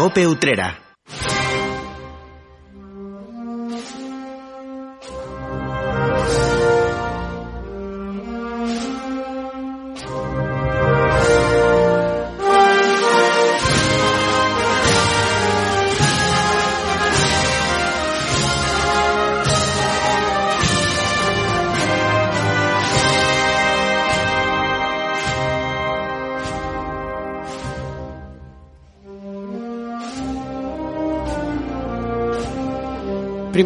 [0.00, 0.89] Cope Utrera.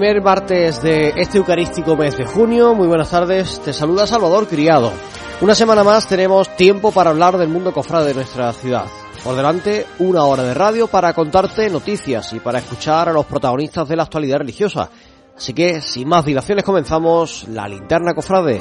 [0.05, 2.75] Primer martes de este eucarístico mes de junio.
[2.75, 3.59] Muy buenas tardes.
[3.61, 4.93] Te saluda Salvador Criado.
[5.41, 8.85] Una semana más tenemos tiempo para hablar del mundo cofrade de nuestra ciudad.
[9.25, 13.89] Por delante, una hora de radio para contarte noticias y para escuchar a los protagonistas
[13.89, 14.91] de la actualidad religiosa.
[15.35, 18.61] Así que, sin más dilaciones, comenzamos la linterna cofrade.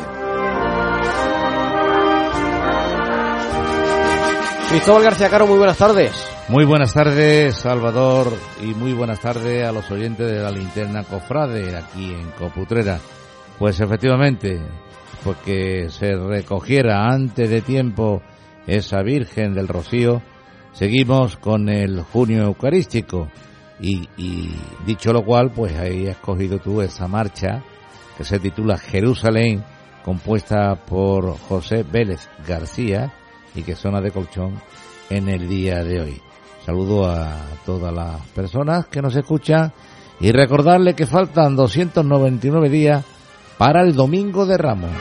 [4.69, 6.32] Cristóbal García Caro, muy buenas tardes.
[6.49, 8.27] Muy buenas tardes, Salvador,
[8.61, 12.99] y muy buenas tardes a los oyentes de la linterna Cofrade aquí en Coputrera.
[13.57, 14.61] Pues efectivamente,
[15.23, 18.21] porque se recogiera antes de tiempo
[18.67, 20.21] esa Virgen del Rocío,
[20.73, 23.29] seguimos con el junio eucarístico.
[23.79, 24.07] Y,
[24.85, 27.63] dicho lo cual, pues ahí has escogido tú esa marcha
[28.17, 29.63] que se titula Jerusalén,
[30.03, 33.13] compuesta por José Vélez García
[33.55, 34.61] y que suena de colchón
[35.09, 36.21] en el día de hoy.
[36.65, 39.73] Saludo a todas las personas que nos escuchan
[40.19, 43.03] y recordarle que faltan 299 días
[43.57, 44.91] para el Domingo de Ramos.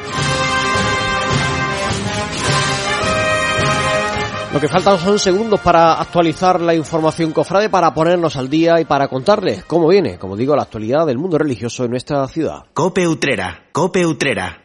[4.52, 8.84] Lo que faltan son segundos para actualizar la información cofrade, para ponernos al día y
[8.84, 12.64] para contarles cómo viene, como digo, la actualidad del mundo religioso en nuestra ciudad.
[12.74, 14.61] Cope Utrera, Cope Utrera.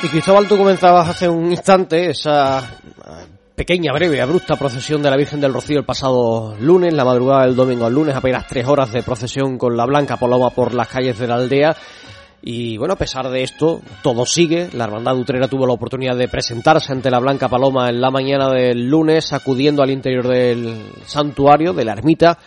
[0.00, 2.62] Y Cristóbal, tú comenzabas hace un instante esa
[3.56, 7.56] pequeña, breve, abrupta procesión de la Virgen del Rocío el pasado lunes, la madrugada del
[7.56, 11.18] domingo al lunes, apenas tres horas de procesión con la Blanca Paloma por las calles
[11.18, 11.76] de la aldea.
[12.42, 14.68] Y bueno, a pesar de esto, todo sigue.
[14.72, 18.50] La Hermandad Utrera tuvo la oportunidad de presentarse ante la Blanca Paloma en la mañana
[18.50, 22.38] del lunes, acudiendo al interior del santuario, de la ermita.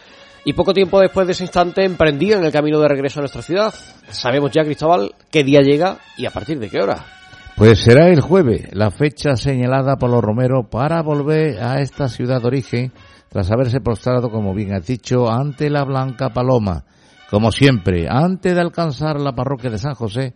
[0.45, 3.73] Y poco tiempo después de ese instante emprendían el camino de regreso a nuestra ciudad.
[4.09, 7.20] Sabemos ya, Cristóbal, qué día llega y a partir de qué hora.
[7.55, 12.41] Pues será el jueves, la fecha señalada por los romeros para volver a esta ciudad
[12.41, 12.91] de origen
[13.29, 16.85] tras haberse postrado, como bien has dicho, ante la Blanca Paloma.
[17.29, 20.33] Como siempre, antes de alcanzar la parroquia de San José,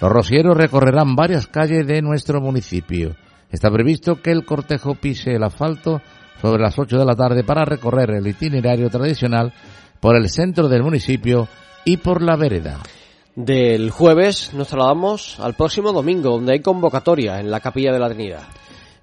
[0.00, 3.16] los rocieros recorrerán varias calles de nuestro municipio.
[3.50, 6.02] Está previsto que el cortejo pise el asfalto
[6.40, 9.52] sobre las 8 de la tarde para recorrer el itinerario tradicional
[10.00, 11.48] por el centro del municipio
[11.84, 12.78] y por la vereda
[13.38, 18.08] del jueves nos trasladamos al próximo domingo, donde hay convocatoria en la Capilla de la
[18.08, 18.42] Trinidad.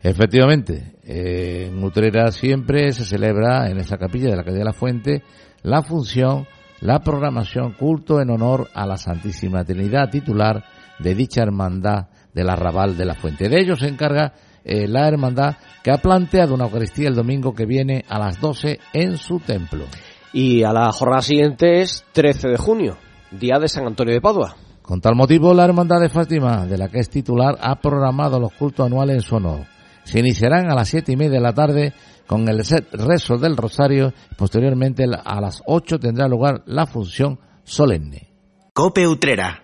[0.04, 4.74] Efectivamente, eh, en Utrera siempre se celebra en esa capilla de la calle de la
[4.74, 5.24] Fuente
[5.64, 6.48] la función,
[6.82, 10.66] la programación culto en honor a la Santísima Trinidad titular
[11.00, 13.48] de dicha hermandad del arrabal de la Fuente.
[13.48, 14.34] De ello se encarga
[14.66, 18.82] eh, la hermandad que ha planteado una Eucaristía el domingo que viene a las 12
[18.92, 19.86] en su templo.
[20.34, 22.98] Y a la jornada siguiente es 13 de junio
[23.32, 24.56] día de San Antonio de Padua.
[24.82, 28.54] Con tal motivo, la Hermandad de Fátima, de la que es titular, ha programado los
[28.54, 29.62] cultos anuales en su honor.
[30.04, 31.94] Se iniciarán a las siete y media de la tarde
[32.28, 34.14] con el rezo del Rosario.
[34.38, 38.30] Posteriormente, a las ocho tendrá lugar la función solemne.
[38.74, 39.64] Cope Utrera.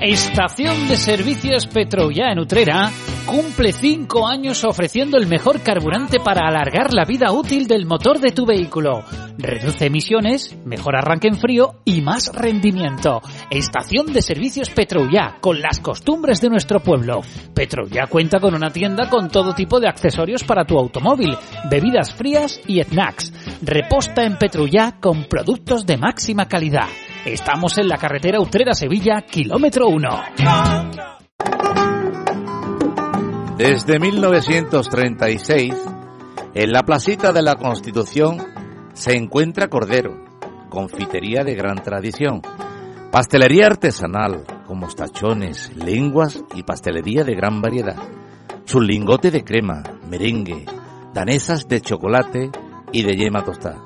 [0.00, 2.92] Estación de Servicios Petroya en Utrera
[3.26, 8.30] cumple cinco años ofreciendo el mejor carburante para alargar la vida útil del motor de
[8.30, 9.02] tu vehículo.
[9.40, 13.22] Reduce emisiones, mejor arranque en frío y más rendimiento.
[13.50, 17.20] Estación de Servicios Petroya, con las costumbres de nuestro pueblo.
[17.54, 21.36] Petroya cuenta con una tienda con todo tipo de accesorios para tu automóvil,
[21.70, 23.32] bebidas frías y snacks.
[23.62, 26.88] Reposta en Petroya con productos de máxima calidad.
[27.24, 30.08] Estamos en la carretera Utrera-Sevilla, kilómetro 1.
[33.56, 35.74] Desde 1936,
[36.54, 38.57] en la placita de la Constitución
[38.98, 40.24] se encuentra Cordero,
[40.68, 42.42] confitería de gran tradición,
[43.12, 47.94] pastelería artesanal, con mostachones, lenguas y pastelería de gran variedad,
[48.64, 50.66] su lingote de crema, merengue,
[51.14, 52.50] danesas de chocolate
[52.90, 53.80] y de yema tostada,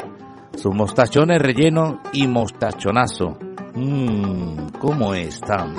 [0.57, 3.37] sus mostachones rellenos y mostachonazo.
[3.75, 5.75] Mmm, ¿cómo están?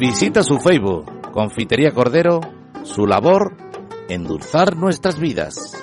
[0.00, 2.40] Visita su Facebook, Confitería Cordero,
[2.84, 3.54] su labor,
[4.08, 5.74] endulzar nuestras vidas.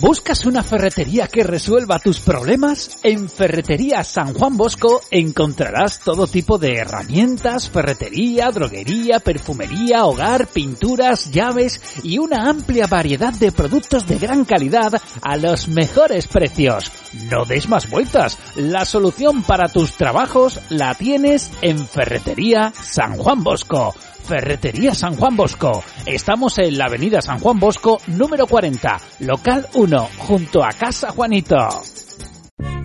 [0.00, 2.96] ¿Buscas una ferretería que resuelva tus problemas?
[3.02, 11.30] En Ferretería San Juan Bosco encontrarás todo tipo de herramientas, ferretería, droguería, perfumería, hogar, pinturas,
[11.30, 16.90] llaves y una amplia variedad de productos de gran calidad a los mejores precios.
[17.30, 18.38] No des más vueltas.
[18.56, 23.94] La solución para tus trabajos la tienes en Ferretería San Juan Bosco.
[24.30, 25.82] Ferretería San Juan Bosco.
[26.06, 31.56] Estamos en la avenida San Juan Bosco, número 40, local 1, junto a Casa Juanito.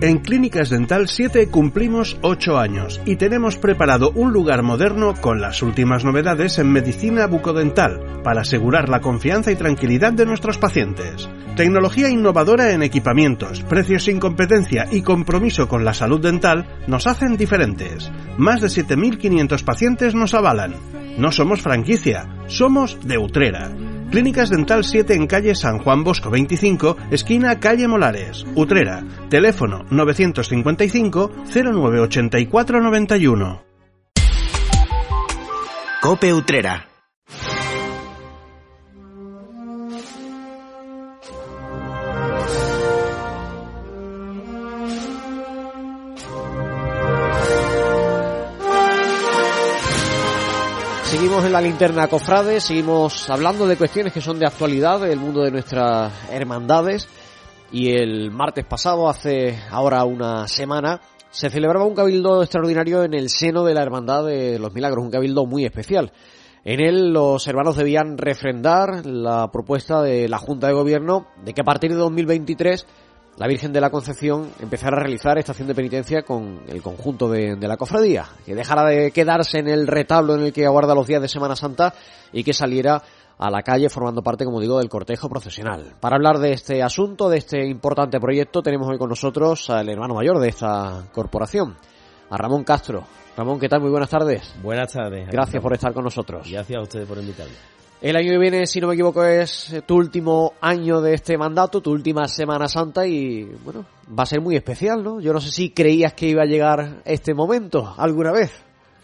[0.00, 5.62] En Clínicas Dental 7 cumplimos 8 años y tenemos preparado un lugar moderno con las
[5.62, 11.28] últimas novedades en medicina bucodental para asegurar la confianza y tranquilidad de nuestros pacientes.
[11.56, 17.36] Tecnología innovadora en equipamientos, precios sin competencia y compromiso con la salud dental nos hacen
[17.36, 18.10] diferentes.
[18.36, 20.74] Más de 7.500 pacientes nos avalan.
[21.16, 23.70] No somos franquicia, somos de Utrera.
[24.10, 29.04] Clínicas Dental 7 en calle San Juan Bosco 25, esquina calle Molares, Utrera.
[29.28, 33.62] Teléfono 955 0984 91.
[36.00, 36.95] Cope Utrera.
[51.56, 56.12] La linterna cofrade, seguimos hablando de cuestiones que son de actualidad del mundo de nuestras
[56.30, 57.08] hermandades
[57.72, 61.00] y el martes pasado, hace ahora una semana,
[61.30, 65.10] se celebraba un cabildo extraordinario en el seno de la Hermandad de los Milagros, un
[65.10, 66.12] cabildo muy especial.
[66.62, 71.62] En él los hermanos debían refrendar la propuesta de la Junta de Gobierno de que
[71.62, 72.86] a partir de 2023
[73.36, 77.56] la Virgen de la Concepción empezara a realizar estación de penitencia con el conjunto de,
[77.56, 81.06] de, la cofradía, que dejara de quedarse en el retablo en el que aguarda los
[81.06, 81.92] días de Semana Santa
[82.32, 83.02] y que saliera
[83.38, 85.94] a la calle formando parte, como digo, del cortejo procesional.
[86.00, 90.14] Para hablar de este asunto, de este importante proyecto, tenemos hoy con nosotros al hermano
[90.14, 91.76] mayor de esta corporación,
[92.30, 93.04] a Ramón Castro.
[93.36, 93.82] Ramón, ¿qué tal?
[93.82, 94.54] Muy buenas tardes.
[94.62, 95.28] Buenas tardes.
[95.30, 96.48] Gracias por estar con nosotros.
[96.50, 97.76] Gracias a ustedes por invitarme.
[98.00, 101.80] El año que viene, si no me equivoco, es tu último año de este mandato,
[101.80, 105.18] tu última Semana Santa y, bueno, va a ser muy especial, ¿no?
[105.20, 108.52] Yo no sé si creías que iba a llegar este momento alguna vez.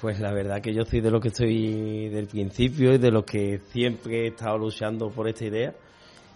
[0.00, 3.24] Pues la verdad que yo soy de lo que estoy del principio y de los
[3.24, 5.72] que siempre he estado luchando por esta idea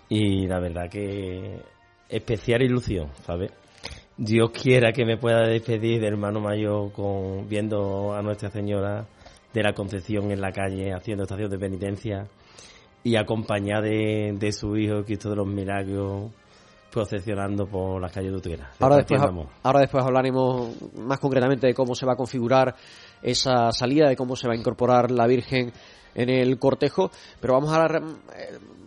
[0.09, 1.61] y la verdad que
[2.09, 3.51] especial ilusión, ¿sabes?
[4.17, 9.05] Dios quiera que me pueda despedir de hermano mayor con viendo a Nuestra Señora
[9.57, 12.27] de la Concepción en la calle haciendo estación de penitencia
[13.03, 16.31] y acompañada de, de, su hijo Cristo de los Milagros
[16.91, 18.71] procesionando por las calles de Utrera.
[18.81, 19.21] Ahora después,
[19.63, 22.75] ahora después hablaremos más concretamente de cómo se va a configurar
[23.23, 25.73] esa salida, de cómo se va a incorporar la Virgen
[26.15, 27.11] en el cortejo,
[27.41, 27.89] pero vamos a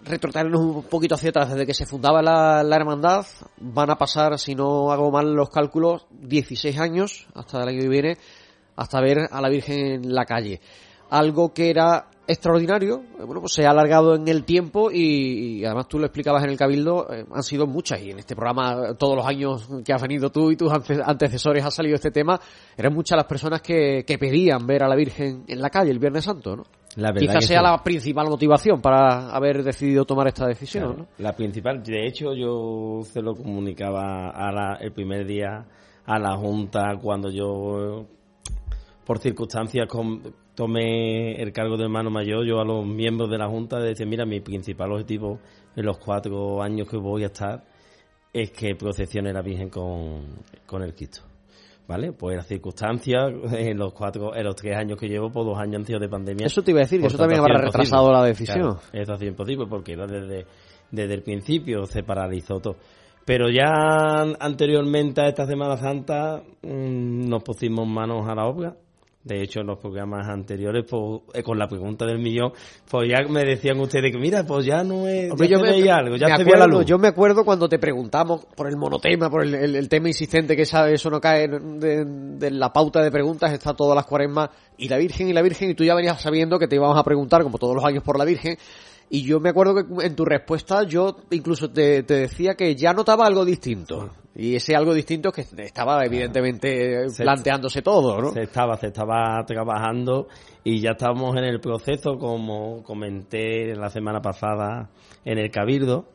[0.06, 1.50] retrotraernos un poquito hacia atrás.
[1.50, 3.26] Desde que se fundaba la, la, hermandad,
[3.58, 7.90] van a pasar, si no hago mal los cálculos, 16 años, hasta el año que
[7.90, 8.18] viene,
[8.80, 10.62] hasta ver a la Virgen en la calle.
[11.10, 15.88] Algo que era extraordinario, bueno, pues se ha alargado en el tiempo y, y además
[15.88, 19.16] tú lo explicabas en el Cabildo, eh, han sido muchas y en este programa todos
[19.16, 22.40] los años que has venido tú y tus antecesores ha salido este tema,
[22.78, 25.98] eran muchas las personas que, que pedían ver a la Virgen en la calle el
[25.98, 26.64] Viernes Santo, ¿no?
[26.96, 27.64] La Quizás sea sí.
[27.64, 31.08] la principal motivación para haber decidido tomar esta decisión, claro, ¿no?
[31.18, 35.66] La principal, de hecho yo se lo comunicaba a la, el primer día
[36.06, 38.06] a la Junta cuando yo
[39.10, 40.22] por circunstancias con,
[40.54, 44.24] tomé el cargo de hermano mayor, yo a los miembros de la Junta decía, mira,
[44.24, 45.40] mi principal objetivo
[45.76, 47.64] en los cuatro años que voy a estar
[48.32, 51.22] es que procesione la Virgen con, con el Cristo.
[51.88, 52.12] ¿Vale?
[52.12, 55.78] Pues las circunstancias, en los cuatro, en los tres años que llevo, por dos años
[55.78, 56.46] han sido de pandemia.
[56.46, 58.22] Eso te iba a decir, que eso también habrá retrasado imposible.
[58.22, 58.76] la decisión.
[58.76, 60.46] Claro, eso ha sido imposible porque desde,
[60.92, 62.76] desde el principio se paralizó todo.
[63.26, 68.76] Pero ya anteriormente a esta Semana Santa mmm, nos pusimos manos a la obra
[69.22, 72.54] de hecho, en los programas anteriores, pues, eh, con la pregunta del millón,
[72.90, 75.30] pues ya me decían ustedes que, mira, pues ya no es.
[75.30, 76.86] Hombre, ya yo, me, veía algo, ya me se acuerdo, la luz.
[76.86, 80.56] yo me acuerdo cuando te preguntamos por el monotema, por el, el, el tema insistente
[80.56, 84.52] que sabe, eso no cae de, de, la pauta de preguntas, está todas las cuaresmas,
[84.78, 87.04] y la Virgen y la Virgen, y tú ya venías sabiendo que te íbamos a
[87.04, 88.58] preguntar, como todos los años, por la Virgen.
[89.10, 92.94] Y yo me acuerdo que en tu respuesta yo incluso te, te decía que ya
[92.94, 94.12] notaba algo distinto.
[94.40, 98.32] Y ese algo distinto que estaba evidentemente se planteándose todo, ¿no?
[98.32, 100.30] Se estaba, se estaba trabajando
[100.64, 104.92] y ya estábamos en el proceso, como comenté la semana pasada
[105.26, 106.06] en el Cabildo,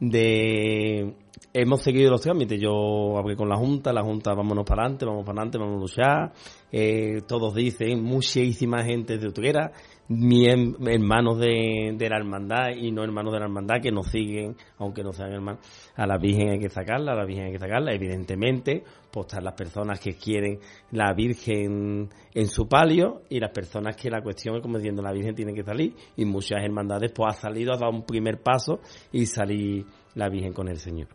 [0.00, 1.14] de
[1.52, 2.60] hemos seguido los trámites.
[2.60, 5.80] Yo hablé con la Junta, la Junta vámonos para adelante, vamos para adelante, vamos a
[5.80, 6.32] luchar.
[6.72, 9.72] eh, todos dicen, muchísima gente de Utrera,
[10.08, 14.56] hem- hermanos de, de la hermandad y no hermanos de la hermandad que nos siguen,
[14.78, 15.60] aunque no sean hermanos,
[15.96, 19.44] a la Virgen hay que sacarla, a la Virgen hay que sacarla, evidentemente, pues están
[19.44, 20.58] las personas que quieren
[20.92, 25.12] la Virgen en su palio y las personas que la cuestión es como diciendo la
[25.12, 28.80] Virgen tiene que salir y muchas hermandades pues ha salido, ha dado un primer paso
[29.12, 29.84] y salir
[30.14, 31.08] la Virgen con el Señor.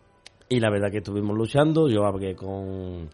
[0.50, 3.10] Y la verdad que estuvimos luchando, yo hablé con,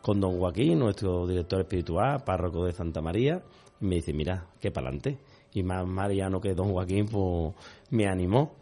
[0.00, 3.42] con don Joaquín, nuestro director espiritual, párroco de Santa María,
[3.80, 5.18] y me dice, mira, que para adelante.
[5.52, 7.54] Y más mariano que don Joaquín, pues
[7.90, 8.54] me animó.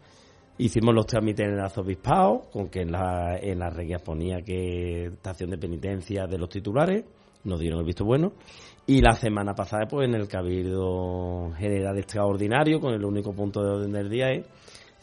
[0.57, 5.05] Hicimos los trámites en el arzobispado, con que en la, en las reglas ponía que
[5.05, 7.03] estación de penitencia de los titulares,
[7.43, 8.33] nos dieron el visto bueno.
[8.85, 13.69] Y la semana pasada, pues en el Cabildo General Extraordinario, con el único punto de
[13.69, 14.45] orden del día es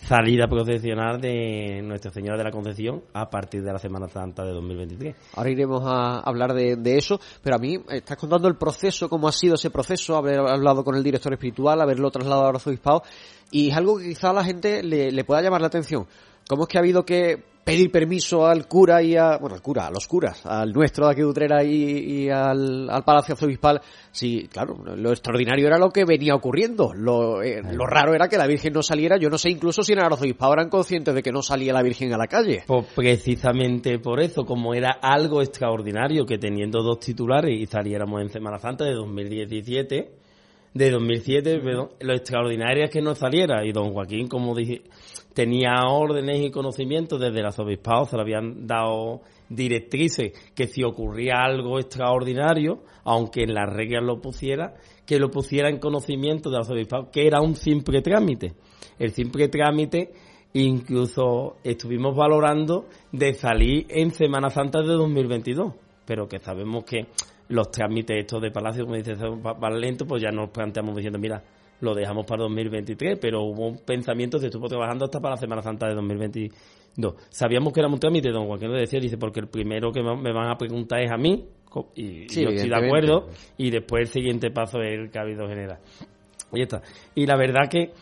[0.03, 4.53] salida procesional de Nuestra Señora de la Concepción a partir de la Semana Santa de
[4.53, 5.15] 2023.
[5.35, 9.29] Ahora iremos a hablar de, eso, pero a mí eh, estás contando el proceso, cómo
[9.29, 13.03] ha sido ese proceso, haber hablado con el director espiritual, haberlo trasladado al arzobispado,
[13.51, 16.07] y es algo que quizá a la gente le pueda llamar la atención.
[16.49, 19.87] ¿Cómo es que ha habido que pedir permiso al cura y a, bueno, al cura,
[19.87, 23.81] a los curas, al nuestro de aquí de Utrera y, y al, al Palacio Arzobispal?
[24.11, 26.93] Sí, claro, lo extraordinario era lo que venía ocurriendo.
[26.95, 29.17] Lo, eh, lo raro era que la Virgen no saliera.
[29.19, 31.83] Yo no sé incluso si en el Arzobispado eran conscientes de que no salía la
[31.83, 32.65] Virgen a la calle.
[32.67, 38.31] Pues precisamente por eso, como era algo extraordinario que teniendo dos titulares y saliéramos en
[38.31, 40.11] Semana Santa de 2017,
[40.73, 43.65] de 2007, perdón, lo extraordinario es que no saliera.
[43.65, 44.83] Y don Joaquín, como dije,
[45.35, 51.43] tenía órdenes y conocimientos desde el arzobispado, se le habían dado directrices que si ocurría
[51.43, 54.75] algo extraordinario, aunque en las reglas lo pusiera,
[55.07, 58.55] que lo pusiera en conocimiento del arzobispado, que era un simple trámite.
[58.99, 60.13] El simple trámite
[60.53, 65.75] incluso estuvimos valorando de salir en Semana Santa de 2022,
[66.05, 67.07] pero que sabemos que
[67.51, 70.95] los trámites estos de Palacio, como dice, son pa- van lentos, pues ya nos planteamos
[70.97, 71.43] diciendo, mira,
[71.81, 75.63] lo dejamos para 2023, pero hubo un pensamiento, se estuvo trabajando hasta para la Semana
[75.63, 77.15] Santa de 2022.
[77.29, 80.33] Sabíamos que era un trámite, don Joaquín lo decía, dice, porque el primero que me
[80.33, 81.45] van a preguntar es a mí,
[81.95, 85.79] y, Sí, yo estoy de acuerdo, y después el siguiente paso es el Cabildo General.
[86.53, 86.83] Y está.
[87.15, 87.93] Y la verdad que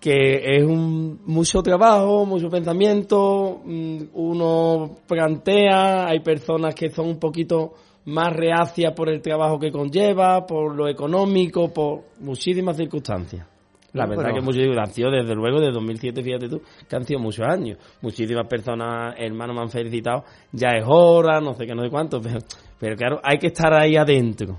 [0.00, 7.18] que es un mucho trabajo, mucho pensamiento, mm, uno plantea, hay personas que son un
[7.18, 7.72] poquito
[8.06, 13.46] más reacias por el trabajo que conlleva, por lo económico, por muchísimas circunstancias.
[13.92, 16.96] La No, verdad pero- que muchos han sido desde luego de 2007, fíjate tú, que
[16.96, 17.78] han sido muchos años.
[18.02, 22.20] Muchísimas personas, hermanos, me han felicitado, ya es hora, no sé qué, no sé cuánto,
[22.20, 22.38] pero,
[22.78, 24.58] pero claro, hay que estar ahí adentro.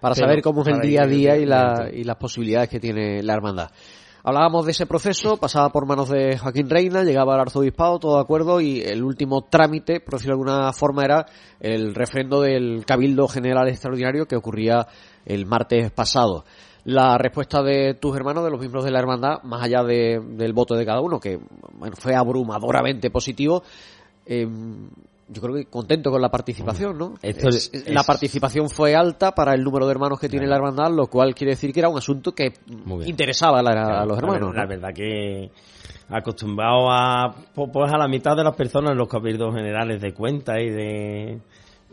[0.00, 2.80] para Pero saber cómo es el día a día y, la- y las posibilidades que
[2.80, 3.70] tiene la hermandad.
[4.22, 8.22] Hablábamos de ese proceso, pasaba por manos de Joaquín Reina, llegaba al arzobispado, todo de
[8.22, 11.26] acuerdo, y el último trámite, por decirlo de alguna forma, era
[11.58, 14.86] el refrendo del Cabildo General Extraordinario que ocurría
[15.24, 16.44] el martes pasado.
[16.84, 20.52] La respuesta de tus hermanos, de los miembros de la hermandad, más allá de- del
[20.52, 21.38] voto de cada uno, que
[21.98, 23.62] fue abrumadoramente positivo,
[24.26, 24.46] eh,
[25.32, 27.14] yo creo que contento con la participación, ¿no?
[27.22, 30.56] Esto Es- es- la participación fue alta para el número de hermanos que tiene la
[30.56, 32.52] hermandad, lo cual quiere decir que era un asunto que
[33.08, 34.54] interesaba a, la- a los La hermanos.
[34.54, 35.50] La, verdad que
[36.08, 40.60] acostumbrado a pues a la mitad de las personas en los cabildos generales de cuenta
[40.60, 41.40] y de,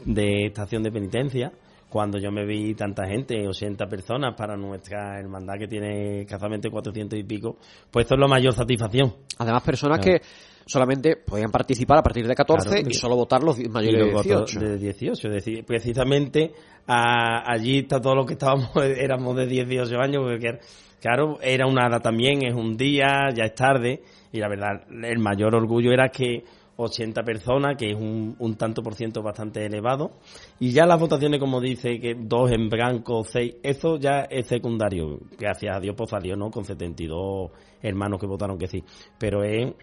[0.05, 1.51] de estación de penitencia
[1.89, 7.17] cuando yo me vi tanta gente, 80 personas para nuestra hermandad que tiene escasamente 400
[7.17, 7.57] y pico,
[7.89, 9.13] pues esto es la mayor satisfacción.
[9.39, 10.19] Además, personas Claro.
[10.19, 10.25] que
[10.65, 12.87] solamente podían participar a partir de 14 Claro.
[12.89, 14.59] y solo votar los mayores de luego 18.
[14.59, 15.27] de 18.
[15.29, 16.51] Es decir, precisamente
[16.87, 20.59] a- allí está todo lo que estábamos, éramos de 18 años, porque
[21.01, 24.01] claro, era una edad también, es un día, ya es tarde,
[24.33, 26.43] y la verdad, el mayor orgullo era que
[26.77, 30.11] 80 personas, que es un, un tanto por ciento bastante elevado,
[30.59, 35.19] y ya las votaciones, como dice, que dos en blanco, seis, eso ya es secundario.
[35.37, 36.49] Gracias a Dios, pues salió, ¿no?
[36.51, 38.83] Con 72 hermanos que votaron que sí.
[39.17, 39.73] Pero es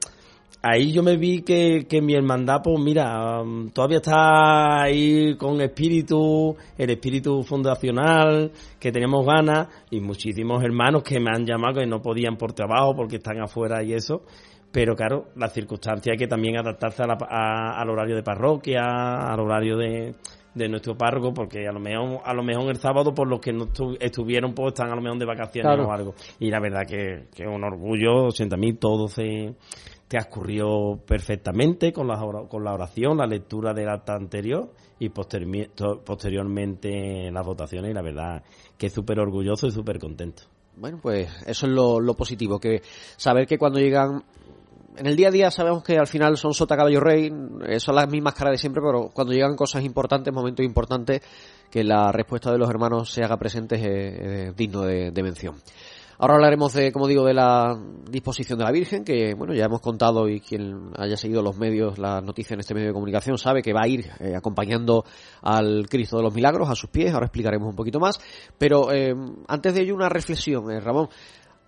[0.65, 6.57] ahí yo me vi que, mi hermandad, pues mira, um, todavía está ahí con espíritu,
[6.79, 12.01] el espíritu fundacional, que tenemos ganas, y muchísimos hermanos que me han llamado que no
[12.01, 14.23] podían por trabajo porque están afuera y eso.
[14.75, 18.83] Pero claro, la circunstancia hay que también adaptarse a la- a- al horario de parroquia,
[19.33, 20.15] al horario de,
[20.53, 23.53] de nuestro párroco, porque a lo mejor a lo mejor el sábado por los que
[23.53, 25.89] no estu- estuvieron pues están a lo mejor de vacaciones Claro.
[25.89, 26.15] o algo.
[26.41, 29.55] Y la verdad que, que es un orgullo, 80.000, todo se
[30.09, 36.03] transcurrió perfectamente con la, con la oración, la lectura del acta anterior y postermi- to-
[36.05, 38.43] posteriormente las votaciones y la verdad
[38.77, 40.43] que súper orgulloso y súper contento.
[40.77, 42.83] Bueno, pues eso es lo, lo positivo, que
[43.17, 44.25] saber que cuando llegan
[44.97, 47.33] en el día a día sabemos que al final son sota caballo rey,
[47.67, 51.21] eh, son las mismas caras de siempre, pero cuando llegan cosas importantes, momentos importantes,
[51.71, 55.57] que la respuesta de los hermanos se haga presente es, digno de, mención.
[56.19, 57.77] Ahora hablaremos de, como digo, de la
[58.09, 61.99] disposición de la Virgen, que bueno, ya hemos contado y quien haya seguido los medios,
[61.99, 65.05] las noticias en este medio de comunicación, sabe que va a ir eh, acompañando
[65.43, 67.13] al Cristo de los Milagros a sus pies.
[67.13, 68.21] Ahora explicaremos un poquito más.
[68.57, 69.13] Pero eh,
[69.49, 71.09] antes de ello, una reflexión, eh, Ramón.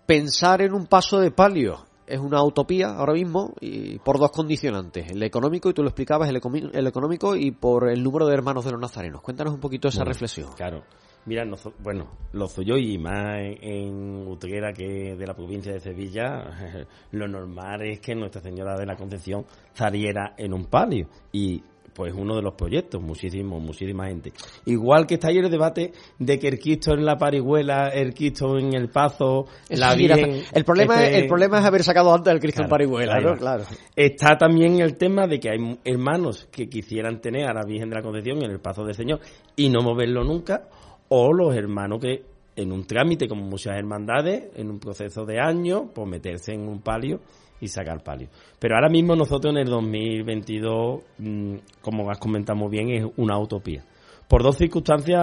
[0.06, 5.10] Pensar en un paso de palio es una utopía ahora mismo y por dos condicionantes,
[5.10, 6.40] el económico, y tú lo explicabas, el,
[6.72, 9.22] el económico y por el número de hermanos de los nazarenos.
[9.22, 10.50] Cuéntanos un poquito esa reflexión.
[10.56, 10.82] Claro.
[11.26, 11.44] Mira,
[11.80, 17.26] bueno, lo soy yo y más en Utrera que de la provincia de Sevilla, lo
[17.26, 21.60] normal es que Nuestra Señora de la Concepción saliera en un palio y
[21.96, 24.32] pues uno de los proyectos, muchísimo, muchísima gente.
[24.66, 28.58] Igual que está ahí el debate de que el Cristo en la Parihuela, el Cristo
[28.58, 30.42] en el Pazo, la Virgen...
[30.52, 33.64] El problema, es, el problema es haber sacado antes el Cristo en Parihuela, Claro.
[33.94, 37.96] Está también el tema de que hay hermanos que quisieran tener a la Virgen de
[37.96, 39.20] la Concepción en el Pazo del Señor
[39.56, 40.68] y no moverlo nunca,
[41.08, 42.24] o los hermanos que
[42.56, 46.82] en un trámite como muchas hermandades, en un proceso de años, pues meterse en un
[46.82, 47.20] palio
[47.60, 48.28] y sacar palio.
[48.58, 53.38] Pero ahora mismo nosotros en el 2022, mm, como has comentado muy bien, es una
[53.38, 53.84] utopía.
[54.28, 55.22] Por dos circunstancias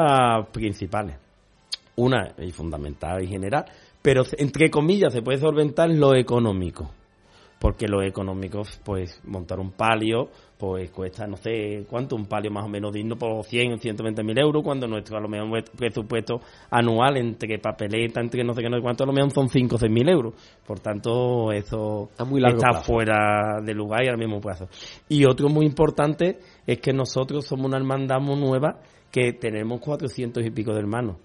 [0.52, 1.18] principales.
[1.96, 3.66] Una, y fundamental y general,
[4.02, 6.90] pero entre comillas se puede solventar lo económico
[7.64, 10.28] porque lo económico, pues montar un palio,
[10.58, 14.22] pues cuesta, no sé cuánto, un palio más o menos digno por 100 o 120
[14.22, 18.70] mil euros, cuando nuestro a lo mejor presupuesto anual entre papeleta, entre no sé qué,
[18.70, 20.34] no sé cuánto, a lo mejor son 5 o 6 mil euros.
[20.68, 24.68] Por tanto, eso está, fuera de lugar y al mismo plazo.
[25.08, 30.46] Y otro muy importante es que nosotros somos una hermandad muy nueva que tenemos 400
[30.46, 31.16] y pico de hermanos.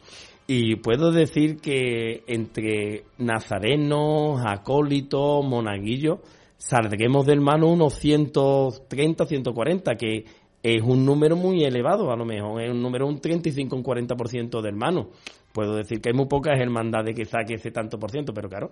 [0.50, 6.20] Y puedo decir que entre nazarenos, acólitos, monaguillos,
[6.56, 10.24] saldremos del mano unos 130, 140, que
[10.62, 14.62] es un número muy elevado, a lo mejor es un número un 35, un 40%
[14.62, 15.10] del mano.
[15.52, 18.70] Puedo decir que hay muy pocas hermandades que saque ese tanto por ciento, pero claro,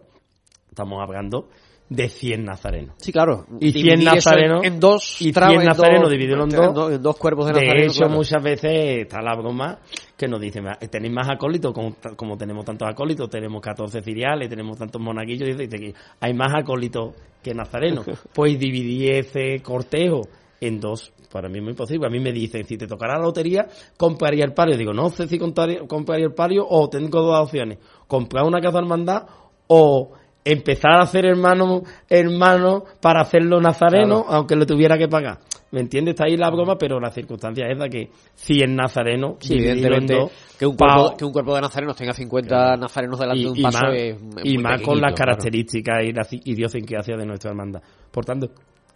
[0.71, 1.51] estamos hablando
[1.91, 2.95] de 100 nazarenos.
[2.97, 3.45] Sí, claro.
[3.61, 6.93] Y 100 nazarenos en, dos y 100 nazarenos dividido en dos.
[6.93, 7.97] En dos cuerpos de nazarenos.
[7.97, 9.79] De hecho, muchas veces está la broma
[10.17, 15.01] que nos dicen, tenéis más acólitos, como, tenemos tantos acólitos, tenemos 14 filiales, tenemos tantos
[15.01, 18.07] monaguillos, y dice que hay más acólitos que nazarenos.
[18.33, 20.23] pues dividí ese cortejo
[20.61, 21.13] en dos.
[21.31, 22.07] Para mí es muy posible.
[22.07, 24.77] A mí me dicen, si te tocara la lotería, compraría el palio.
[24.77, 27.79] Digo, no sé si compraría el palio o tengo dos opciones.
[28.07, 29.27] Comprar una casa hermandad
[29.67, 30.13] o
[30.47, 35.39] empezar a hacer hermano, hermano para hacerlo nazareno, aunque lo tuviera que pagar.
[35.73, 36.13] ¿Me entiendes?
[36.13, 40.17] Está ahí la broma, pero la circunstancia es la que si es nazareno, sí, evidentemente,
[40.57, 43.79] que, un cuerpo, que un cuerpo de nazarenos tenga 50 nazarenos delante de un paso
[43.83, 47.83] más, es, Y más con las características y la idiosincrasia de nuestra hermandad.
[48.13, 48.49] Por tanto,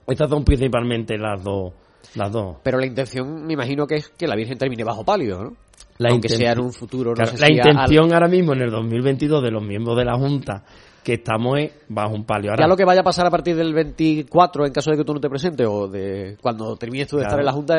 [0.07, 1.73] estas son principalmente las dos.
[2.15, 2.59] Las dos.
[2.63, 5.53] Pero la intención, me imagino que es que la Virgen termine bajo palio, ¿no?
[5.99, 7.13] La Aunque sea en un futuro.
[7.15, 10.65] No la intención ahora mismo en el 2022 de los miembros de la Junta
[11.03, 11.59] que estamos
[11.89, 12.53] bajo un palio.
[12.59, 15.15] ya lo que vaya a pasar a partir del 24, en caso de que tú
[15.15, 17.77] no te presentes, o de cuando termines tú de estar en la Junta.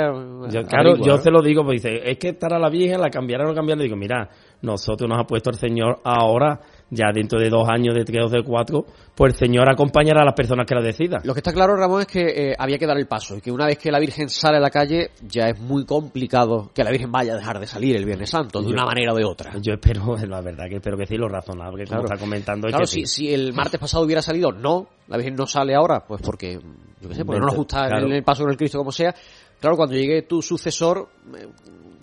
[0.49, 3.45] Yo, claro, yo te lo digo, pues dice, es que estará la vieja, la cambiará
[3.45, 3.81] o no cambiará.
[3.81, 4.29] Digo, mira,
[4.61, 6.59] nosotros nos ha puesto el Señor ahora
[6.91, 10.25] ya dentro de dos años, de tres o de cuatro, pues el Señor acompañará a
[10.25, 11.21] las personas que la decidan.
[11.23, 13.51] Lo que está claro, Ramón, es que eh, había que dar el paso y que
[13.51, 16.91] una vez que la Virgen sale a la calle, ya es muy complicado que la
[16.91, 19.53] Virgen vaya a dejar de salir el Viernes Santo, de una manera o de otra.
[19.61, 22.67] Yo espero, la verdad que espero que sí, lo razonable, como está comentando.
[22.67, 26.21] Claro, si, si el martes pasado hubiera salido, no, la Virgen no sale ahora, pues
[26.21, 26.59] porque,
[26.99, 29.15] yo qué sé, porque no nos gusta el, paso con el Cristo como sea.
[29.61, 31.47] Claro, cuando llegue tu sucesor, eh,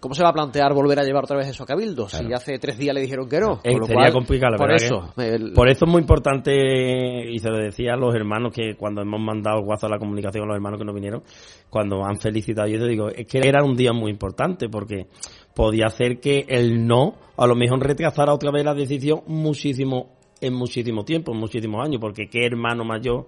[0.01, 2.09] ¿Cómo se va a plantear volver a llevar otra vez eso a Cabildo?
[2.09, 3.61] Si hace tres días le dijeron que no.
[3.65, 5.13] Eh, sería complicado, por eso.
[5.55, 9.21] Por eso es muy importante, y se lo decía a los hermanos que cuando hemos
[9.21, 11.23] mandado WhatsApp a la comunicación a los hermanos que no vinieron,
[11.71, 15.07] cuando han felicitado, yo te digo, es que era un día muy importante porque
[15.55, 20.55] podía hacer que el no, a lo mejor retrasara otra vez la decisión muchísimo, en
[20.55, 23.27] muchísimo tiempo, en muchísimos años, porque qué hermano mayor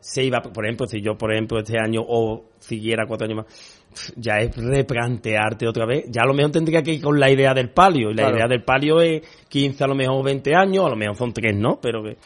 [0.00, 3.80] se iba, por ejemplo, si yo, por ejemplo, este año o siguiera cuatro años más,
[4.16, 6.06] ya es replantearte otra vez.
[6.08, 8.10] Ya a lo mejor tendría que ir con la idea del palio.
[8.10, 11.16] Y la idea del palio es 15, a lo mejor 20 años, a lo mejor
[11.16, 11.78] son 3, ¿no?
[11.80, 12.16] Pero que,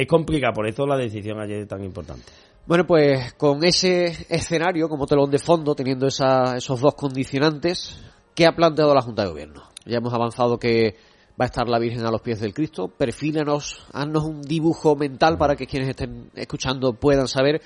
[0.00, 0.52] es complicado.
[0.54, 2.24] Por eso la decisión ayer es tan importante.
[2.66, 7.98] Bueno, pues con ese escenario como telón de fondo, teniendo esos dos condicionantes,
[8.34, 9.62] ¿qué ha planteado la Junta de Gobierno?
[9.84, 10.96] Ya hemos avanzado que
[11.38, 12.88] va a estar la Virgen a los pies del Cristo.
[12.88, 17.60] Perfílanos, haznos un dibujo mental para que quienes estén escuchando puedan saber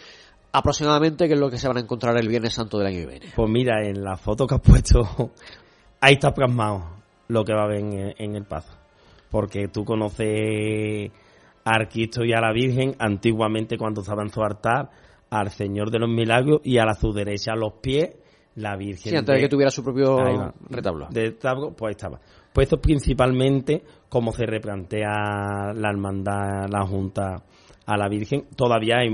[0.53, 3.07] aproximadamente qué es lo que se van a encontrar el Viernes Santo del año que
[3.07, 3.27] viene.
[3.35, 5.01] Pues mira, en la foto que has puesto,
[6.01, 8.73] ahí está plasmado lo que va a haber en, el paso.
[9.31, 11.11] Porque tú conoces
[11.65, 14.91] al Cristo y a la Virgen, antiguamente cuando estaba en su altar,
[15.31, 18.17] al Señor de los Milagros y a la su derecha a los pies,
[18.57, 19.13] la Virgen.
[19.13, 21.07] Sí, antes de que tuviera su propio retablo.
[21.11, 22.21] De retablo, pues ahí estaba.
[22.53, 27.43] Pues principalmente como se replantea la hermandad, la Junta
[27.87, 28.47] a la Virgen.
[28.57, 29.09] Todavía hay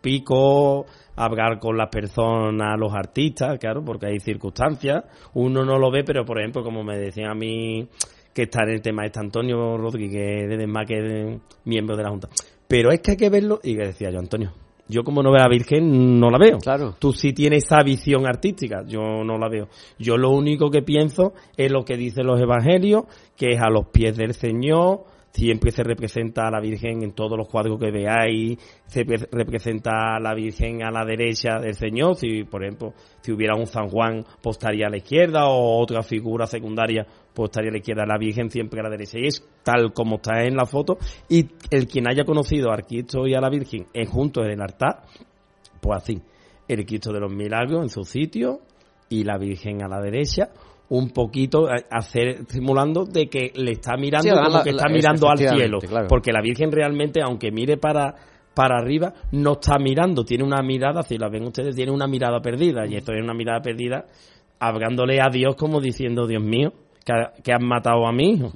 [0.00, 5.04] pico, hablar con las personas, los artistas, claro, porque hay circunstancias.
[5.34, 7.88] Uno no lo ve, pero por ejemplo, como me decían a mí
[8.32, 12.28] que está en el tema este Antonio Rodríguez, de más que miembro de la Junta.
[12.68, 14.52] Pero es que hay que verlo, y que decía yo, Antonio,
[14.90, 16.58] yo como no veo a la Virgen, no la veo.
[16.58, 16.96] Claro.
[16.98, 19.68] Tú sí tienes esa visión artística, yo no la veo.
[19.98, 23.04] Yo lo único que pienso es lo que dicen los evangelios,
[23.36, 27.38] que es a los pies del Señor, siempre se representa a la Virgen en todos
[27.38, 32.16] los cuadros que veáis, se pre- representa a la Virgen a la derecha del Señor,
[32.16, 36.02] si por ejemplo, si hubiera un San Juan, pues estaría a la izquierda, o otra
[36.02, 39.46] figura secundaria, pues estaría a la izquierda, la Virgen siempre a la derecha, y es
[39.62, 43.40] tal como está en la foto, y el quien haya conocido a Cristo y a
[43.40, 45.02] la Virgen en juntos en el altar,
[45.80, 46.20] pues así,
[46.68, 48.60] el Cristo de los Milagros en su sitio
[49.08, 50.50] y la Virgen a la derecha,
[50.88, 54.86] un poquito a- hacer simulando de que le está mirando Sí, como la- que está
[54.88, 56.06] es- mirando al cielo, claro.
[56.08, 58.14] porque la Virgen realmente aunque mire para
[58.52, 62.40] para arriba no está mirando, tiene una mirada, si la ven ustedes, tiene una mirada
[62.40, 62.84] perdida.
[62.84, 64.06] Y esto es una mirada perdida
[64.58, 66.72] hablándole a Dios como diciendo, Dios mío,
[67.04, 68.50] que, ha- que has matado a mi hijo.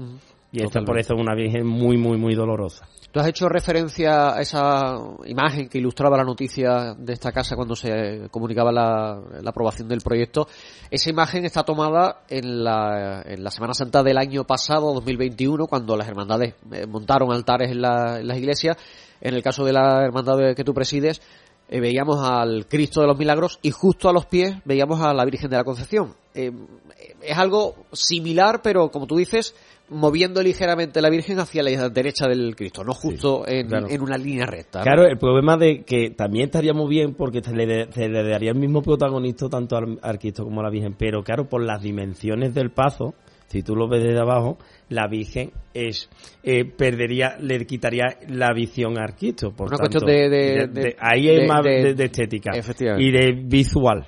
[0.52, 2.86] Y esto por eso es una Virgen muy, muy, muy dolorosa.
[3.10, 7.76] Tú has hecho referencia a esa imagen que ilustraba la noticia de esta casa cuando
[7.76, 10.48] se comunicaba la, la aprobación del proyecto.
[10.90, 15.96] Esa imagen está tomada en la, en la Semana Santa del año pasado, 2021, cuando
[15.96, 18.76] las hermandades eh, montaron altares en, la- en las iglesias.
[19.20, 21.22] En el caso de la hermandad que tú presides,
[21.68, 25.24] eh, veíamos al Cristo de los Milagros y justo a los pies veíamos a la
[25.24, 26.14] Virgen de la Concepción.
[26.34, 26.52] Eh,
[27.22, 29.54] es algo similar, pero como tú dices,
[29.88, 33.88] moviendo ligeramente la Virgen hacia la derecha del Cristo, no justo en, claro.
[33.88, 34.80] en una línea recta.
[34.80, 34.84] ¿no?
[34.84, 38.50] Claro, el problema de que también estaría muy bien porque se le, se le daría
[38.50, 41.82] el mismo protagonista tanto al, al Cristo como a la Virgen, pero claro, por las
[41.82, 43.14] dimensiones del paso,
[43.46, 44.58] si tú lo ves desde abajo,
[44.90, 46.08] la Virgen es
[46.42, 49.52] eh, perdería, le quitaría la visión al Cristo.
[49.52, 52.52] Por Una tanto, cuestión de- de- de- ahí es de- más de- de, de estética
[52.98, 54.06] y de visual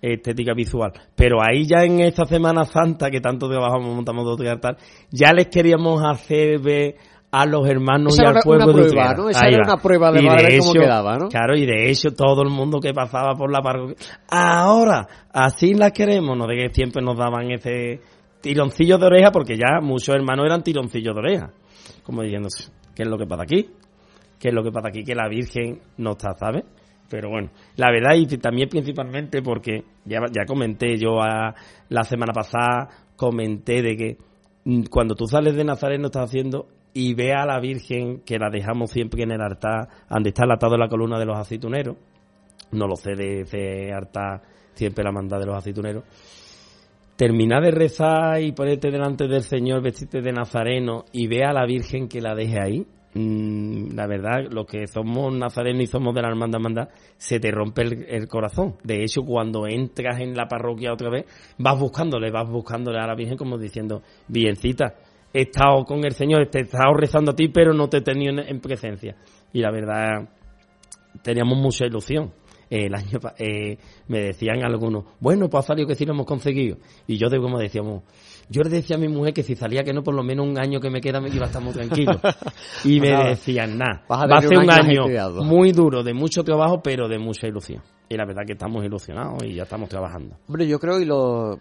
[0.00, 0.92] estética visual.
[1.16, 4.76] Pero ahí ya en esta Semana Santa, que tanto trabajamos, montamos dos altar,
[5.10, 6.96] ya les queríamos hacer ver
[7.30, 9.14] a los hermanos Esa y al pueblo una de prueba, Utrera.
[9.16, 9.30] ¿no?
[9.30, 11.28] Esa Ahí era una prueba de Y ver cómo quedaba, ¿no?
[11.28, 13.96] Claro, y de hecho todo el mundo que pasaba por la parroquia,
[14.28, 18.00] ahora, así la queremos, no de que siempre nos daban ese
[18.44, 21.50] tironcillo de oreja, porque ya muchos hermanos eran tironcillos de oreja,
[22.02, 22.48] como diciendo,
[22.94, 23.70] ¿qué es lo que pasa aquí?
[24.38, 25.02] ¿Qué es lo que pasa aquí?
[25.02, 26.64] Que la Virgen no está, ¿sabes?
[27.08, 31.54] Pero bueno, la verdad y también principalmente porque ya, ya comenté yo a-
[31.88, 34.16] la semana pasada, comenté de que
[34.64, 38.50] mm, cuando tú sales de Nazareno estás haciendo y ve a la Virgen que la
[38.50, 41.96] dejamos siempre en el altar, donde está atado la columna de los aceituneros,
[42.72, 43.90] no lo sé de ese
[44.74, 46.04] siempre la manda de los aceituneros,
[47.16, 51.64] terminar de rezar y ponerte delante del Señor, vestirte de nazareno y ve a la
[51.64, 56.22] Virgen que la deje ahí, mm, la verdad, los que somos nazarenos y somos de
[56.22, 58.76] la hermandad, hermandad, se te rompe el, corazón.
[58.82, 61.26] De hecho, cuando entras en la parroquia otra vez,
[61.58, 64.94] vas buscándole, vas buscándole a la Virgen como diciendo, Virgencita,
[65.32, 68.02] he estado con el Señor, te he estado rezando a ti, pero no te he
[68.02, 69.16] tenido en, en presencia.
[69.52, 70.28] Y la verdad,
[71.22, 72.32] teníamos mucha ilusión.
[72.70, 76.26] Eh, el año eh, me decían algunos, bueno, pues ha salido que sí lo hemos
[76.26, 76.78] conseguido.
[77.06, 78.02] Y yo de como decíamos,
[78.48, 80.58] yo le decía a mi mujer que si salía que no, por lo menos un
[80.58, 82.20] año que me queda me iba a estar muy tranquilo.
[82.84, 83.30] Y me Nada.
[83.30, 85.44] decían, nada, va a ser un año año ajetreado".
[85.44, 87.82] muy duro, de mucho trabajo, pero de mucha ilusión.
[88.08, 90.36] Y la verdad que estamos ilusionados y ya estamos trabajando.
[90.46, 91.58] Hombre, yo creo y lo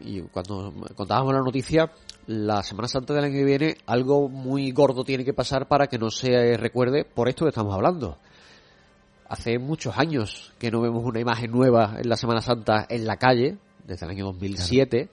[0.00, 1.90] y cuando contábamos la noticia,
[2.26, 5.98] la Semana Santa del año que viene, algo muy gordo tiene que pasar para que
[5.98, 8.18] no se recuerde por esto que estamos hablando.
[9.34, 13.16] Hace muchos años que no vemos una imagen nueva en la Semana Santa en la
[13.16, 15.08] calle, desde el año 2007,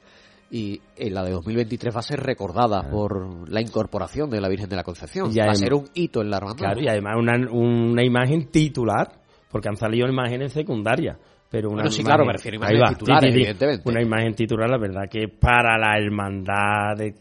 [0.51, 4.69] y en la de 2023 va a ser recordada por la incorporación de la Virgen
[4.69, 5.31] de la Concepción.
[5.31, 6.57] Ya va a ser un hito en la hermandad.
[6.59, 9.11] Claro, y además una, una imagen titular,
[9.49, 11.17] porque han salido imágenes secundarias.
[11.49, 13.89] Pero una Bueno, sí, imagen- claro, me refiero a evidentemente.
[13.89, 17.15] Una imagen titular, la verdad que para la hermandad de,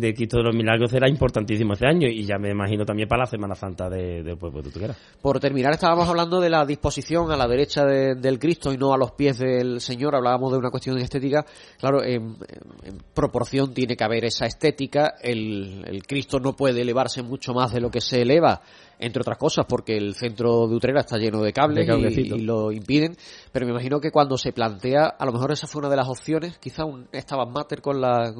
[0.00, 3.20] de Cristo de los Milagros será importantísimo este año y ya me imagino también para
[3.24, 4.94] la Semana Santa de- del pueblo de Tutuquera.
[5.22, 8.92] Por terminar, estábamos hablando de la disposición a la derecha de- del Cristo y no
[8.92, 10.14] a los pies del Señor.
[10.16, 11.44] Hablábamos de una cuestión estética.
[11.78, 12.36] Claro, en,
[12.84, 15.14] en proporción tiene que haber esa estética.
[15.22, 18.62] El, el Cristo no puede elevarse mucho más de lo que se eleva,
[19.00, 22.70] entre otras cosas, porque el centro de Utrera está lleno de cables De y- lo
[22.70, 23.16] impiden.
[23.50, 26.08] Pero me imagino que cuando se plantea, a lo mejor esa fue una de las
[26.08, 26.58] opciones.
[26.58, 28.32] Quizá un, estaba Mater con la.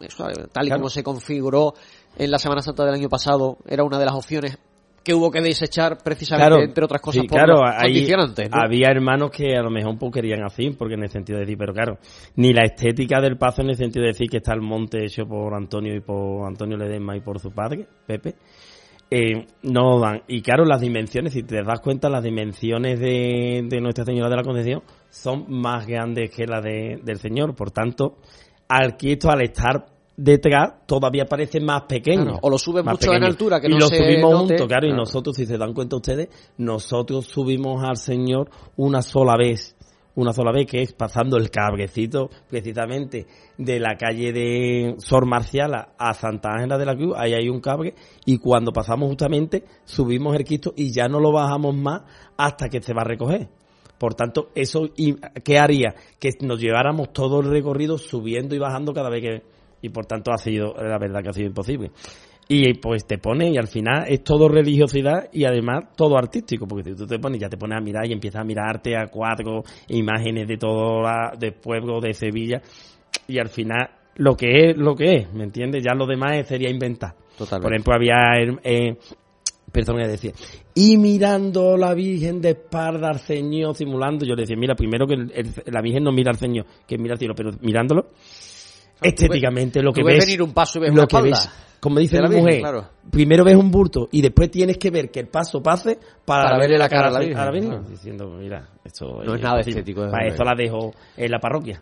[0.00, 1.74] eso, tal y Claro, como se configuró
[2.16, 4.58] en la Semana Santa del año pasado, era una de las opciones
[5.02, 7.62] que hubo que desechar precisamente, entre otras cosas, sí, por claro.
[8.52, 11.46] Había hermanos que a lo mejor un poco querían así, porque en el sentido de
[11.46, 11.98] decir, pero claro,
[12.36, 15.24] ni la estética del paso en el sentido de decir que está el monte hecho
[15.24, 18.34] por Antonio y por Antonio Ledesma y por su padre, Pepe,
[19.10, 20.22] eh, no dan.
[20.28, 24.36] Y claro, las dimensiones, si te das cuenta, las dimensiones de, de Nuestra Señora de
[24.36, 27.54] la Concepción son más grandes que las de, del Señor.
[27.56, 28.18] Por tanto,
[28.68, 32.22] al Cristo, al estar detrás, todavía parece más pequeño.
[32.24, 34.38] Claro, o lo suben Más mucho en altura, que y no lo se subimos note.
[34.38, 39.36] juntos, claro, y nosotros, si se dan cuenta ustedes, nosotros subimos al Señor una sola
[39.36, 39.76] vez.
[40.16, 45.94] Una sola vez, que es pasando el cabrecito precisamente de la calle de Sor Marciala
[45.96, 47.94] a Santa Ángela de la Cruz, ahí hay un cabre,
[48.24, 52.02] y cuando pasamos justamente, subimos el Cristo y ya no lo bajamos más
[52.36, 53.48] hasta que se va a recoger.
[53.98, 54.88] Por tanto, eso,
[55.44, 55.94] ¿qué haría?
[56.18, 59.42] Que nos lleváramos todo el recorrido subiendo y bajando cada vez que...
[59.82, 61.90] Y por tanto ha sido, la verdad que ha sido imposible.
[62.52, 66.90] Y pues te pone y al final es todo religiosidad y además todo artístico, porque
[66.90, 69.64] si tú te pones, ya te pones a mirar y empiezas a mirarte a cuadros,
[69.86, 72.60] imágenes de todo la, de pueblo de Sevilla
[73.28, 75.84] y al final lo que es, lo que es, ¿me entiendes?
[75.84, 77.14] Ya lo demás sería inventar.
[77.38, 77.62] Totalmente.
[77.62, 78.96] Por ejemplo, había, eh,
[79.70, 80.32] perdón, que decía,
[80.74, 85.14] y mirando la Virgen de espalda al Señor, simulando, yo le decía, mira, primero que
[85.14, 88.06] el- el- la Virgen no mira al Señor, que mira al cielo, pero mirándolo,
[89.02, 91.38] estéticamente, lo que ves ves, venir un paso y ves lo una que espalda.
[91.38, 92.88] ves, como dice la Virgen, mujer, claro.
[93.10, 96.58] primero ves un bulto y después tienes que ver que el paso pase para, Para
[96.58, 97.84] verle la cara a la Virgen, Virgen, claro.
[97.88, 101.80] diciendo, mira, esto No es nada estético, Para eso la dejo en la parroquia,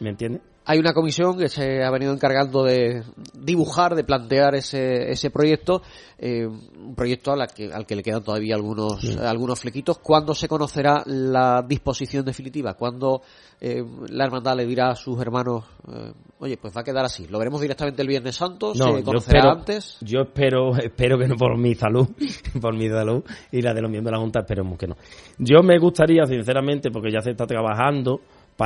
[0.00, 0.42] ¿me entiendes?
[0.64, 3.02] Hay una comisión que se ha venido encargando de
[3.34, 5.82] dibujar, de plantear ese, ese proyecto,
[6.18, 9.98] eh, un proyecto al que, al que le quedan todavía algunos, algunos flequitos.
[9.98, 12.74] ¿Cuándo se conocerá la disposición definitiva?
[12.74, 13.22] ¿Cuándo
[13.58, 17.26] eh, la hermandad le dirá a sus hermanos, eh, oye, pues va a quedar así?
[17.26, 18.74] ¿Lo veremos directamente el Viernes Santo?
[18.74, 19.98] ¿Se yo conocerá espero, antes?
[20.02, 22.06] Yo espero, espero que no por mi salud,
[22.60, 24.96] por mi salud y la de los miembros de la Junta, esperemos que no.
[25.38, 28.20] Yo me gustaría, sinceramente, porque ya se está trabajando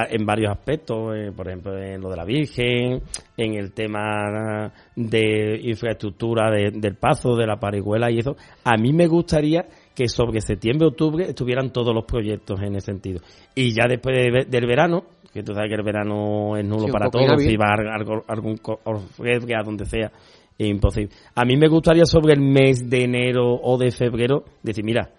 [0.09, 3.03] en varios aspectos, eh, por ejemplo, en lo de la Virgen,
[3.37, 8.37] en el tema de infraestructura de- del paso, de la parihuela y eso.
[8.65, 13.21] A mí me gustaría que sobre septiembre, octubre estuvieran todos los proyectos en ese sentido.
[13.55, 16.93] Y ya después de del verano, que tú sabes que el verano es nulo Sí,
[16.93, 20.11] para todos, si va a algo- algún co- orfebre, a donde sea,
[20.59, 21.11] es imposible.
[21.35, 25.11] A mí me gustaría sobre el mes de enero o de febrero decir, mira,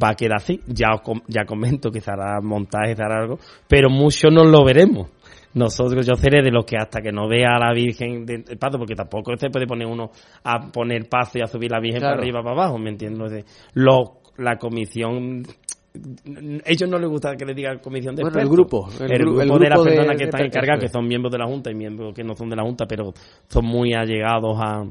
[0.00, 3.20] va a quedar así, ya, os com- ya comento que se hará montaje, se hará
[3.22, 5.08] algo, pero mucho no lo veremos.
[5.54, 8.56] Nosotros, yo seré de los que hasta que no vea a la Virgen del del
[8.58, 10.10] paso, porque tampoco se puede poner uno
[10.44, 12.14] a poner paso y a subir la Virgen Claro.
[12.14, 13.44] para arriba, para abajo, ¿me entiendes?
[13.74, 15.42] Lo, la comisión,
[16.64, 19.36] ellos no les gusta que le digan comisión de Bueno, el grupo, el el, gru-
[19.44, 21.46] grupo el de las de- personas que de están encargadas, que son miembros de la
[21.46, 23.12] Junta y miembros que no son de la Junta, pero
[23.48, 24.84] son muy allegados a,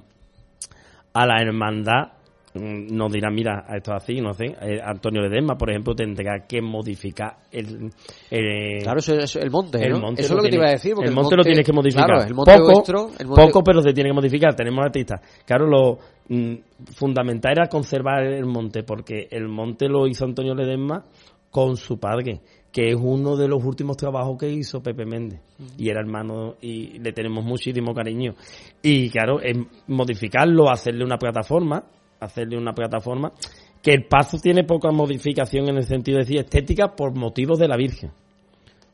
[1.14, 2.12] a la hermandad
[2.54, 4.46] nos dirán, mira, esto es así, no sé.
[4.62, 7.90] Eh, Antonio Ledesma, por ejemplo, tendrá que modificar el,
[8.30, 10.00] el- Claro, eso es el monte, el ¿no?
[10.00, 10.94] monte eso es lo que te tiene- iba a decir.
[10.96, 12.06] porque el monte lo tienes que modificar.
[12.08, 14.56] Claro, el monte poco, vuestro, el monte- poco, pero se tiene que modificar.
[14.56, 15.22] Tenemos artistas.
[15.46, 16.56] Claro, lo mm,
[16.94, 21.06] fundamental era conservar el monte, porque el monte lo hizo Antonio Ledesma
[21.50, 22.40] con su padre,
[22.72, 25.42] que es uno de los últimos trabajos que hizo Pepe Méndez.
[25.78, 28.34] Y era hermano y le tenemos muchísimo cariño.
[28.82, 31.84] Y claro, es modificarlo, hacerle una plataforma,
[32.22, 33.34] hacerle una plataforma,
[33.82, 37.68] que el paso tiene poca modificación en el sentido de decir estética por motivos de
[37.68, 38.12] la Virgen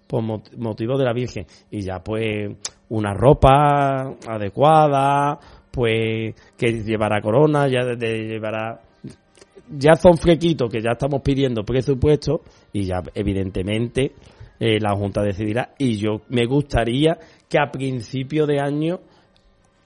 [0.08, 1.46] por mot- motivos de la Virgen.
[1.70, 2.56] Y ya pues
[2.90, 5.38] una ropa adecuada,
[5.70, 8.80] pues que llevará corona, ya de- llevará...
[9.70, 12.40] Ya son frequitos que ya estamos pidiendo presupuesto
[12.72, 14.14] y ya evidentemente
[14.62, 15.74] eh, la Junta decidirá.
[15.78, 17.18] Y yo me gustaría
[17.50, 19.02] que a principio de año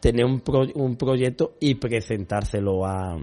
[0.01, 3.17] tener un, pro- un proyecto y presentárselo a,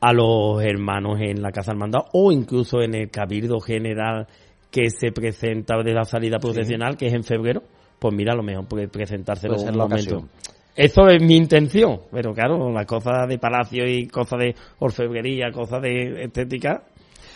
[0.00, 4.26] a los hermanos en la Casa Hermandad o incluso en el Cabildo General
[4.70, 7.62] que se presenta de la salida procesional, que es en febrero,
[8.00, 10.16] pues mira, a lo mejor puede presentárselo ser un la momento.
[10.16, 10.30] ocasión.
[10.74, 15.82] Eso es mi intención, pero claro, las cosas de palacio y cosas de orfebrería, cosas
[15.82, 16.84] de estética,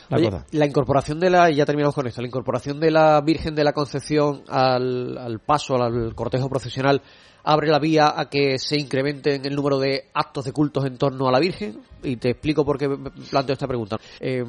[0.09, 0.47] la Oye, cosa.
[0.53, 3.64] la incorporación de la, y ya terminamos con esto, la incorporación de la Virgen de
[3.64, 7.03] la Concepción al, al paso, al cortejo procesional,
[7.47, 11.29] abre la vía a que se incrementen el número de actos de cultos en torno
[11.29, 11.81] a la Virgen.
[12.03, 12.88] Y te explico por qué
[13.31, 13.97] planteo esta pregunta.
[14.21, 14.45] Eh,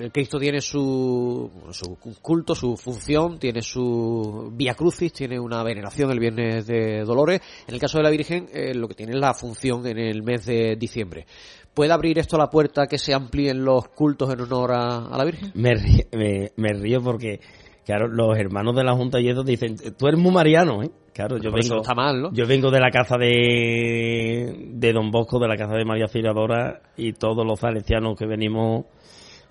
[0.00, 6.10] el Cristo tiene su, su culto, su función, tiene su vía crucis, tiene una veneración
[6.10, 7.40] el Viernes de Dolores.
[7.66, 10.22] En el caso de la Virgen, eh, lo que tiene es la función en el
[10.22, 11.26] mes de diciembre.
[11.74, 15.18] ¿Puede abrir esto la puerta a que se amplíen los cultos en honor a, a
[15.18, 15.52] la Virgen?
[15.54, 17.40] Me río, me, me río porque,
[17.86, 20.90] claro, los hermanos de la Junta y eso dicen, tú eres muy mariano, ¿eh?
[21.12, 22.32] Claro, yo vengo, no está mal, ¿no?
[22.32, 26.80] yo vengo de la casa de, de Don Bosco, de la casa de María Ciradora,
[26.96, 28.86] y todos los salesianos que venimos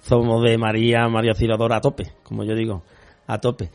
[0.02, 2.84] somos de María, María Ciradora a tope, como yo digo,
[3.28, 3.70] a tope.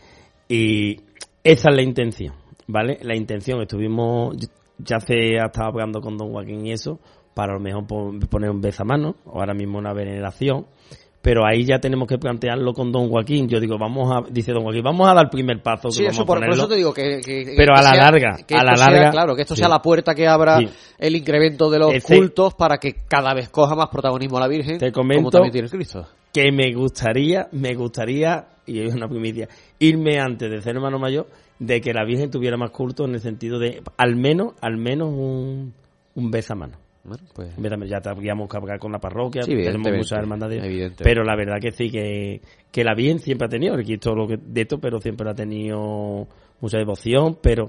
[0.48, 0.96] Y
[1.44, 2.34] esa es la intención,
[2.66, 2.98] ¿vale?
[3.02, 4.36] La intención, estuvimos,
[4.78, 6.98] ya se ha estado hablando con Don Joaquín y eso,
[7.36, 10.64] para a lo mejor pon- poner un mano o ahora mismo una veneración,
[11.20, 13.46] pero ahí ya tenemos que plantearlo con Don Joaquín.
[13.46, 15.88] Yo digo, vamos a, dice Don Joaquín, vamos a dar el primer paso.
[15.88, 16.54] que Sí, vamos eso a por, por ponerlo.
[16.54, 19.10] eso te digo que, que- que Pero a la sea- larga, a la sea, larga,
[19.10, 19.58] claro, que esto sí.
[19.60, 20.68] sea la puerta que abra Sí.
[20.98, 24.90] el incremento de los cultos para que cada vez coja más protagonismo la Virgen, Te
[24.90, 26.06] comento- como también tiene Cristo.
[26.32, 29.46] que me gustaría, me gustaría, y es una primicia,
[29.78, 31.26] irme antes de ser hermano mayor,
[31.58, 35.08] de que la Virgen tuviera más culto en el sentido de, al menos, al menos
[35.12, 35.74] un,
[36.14, 36.78] un besamano.
[37.06, 37.88] Bueno, pues.
[37.88, 38.00] Ya
[38.58, 42.40] hablar con la parroquia, Sí, tenemos muchas hermandades, pero la verdad que sí, que,
[42.72, 45.34] que la Virgen siempre ha tenido, el Cristo lo que, de esto, pero siempre ha
[45.34, 46.26] tenido
[46.60, 47.68] mucha devoción, pero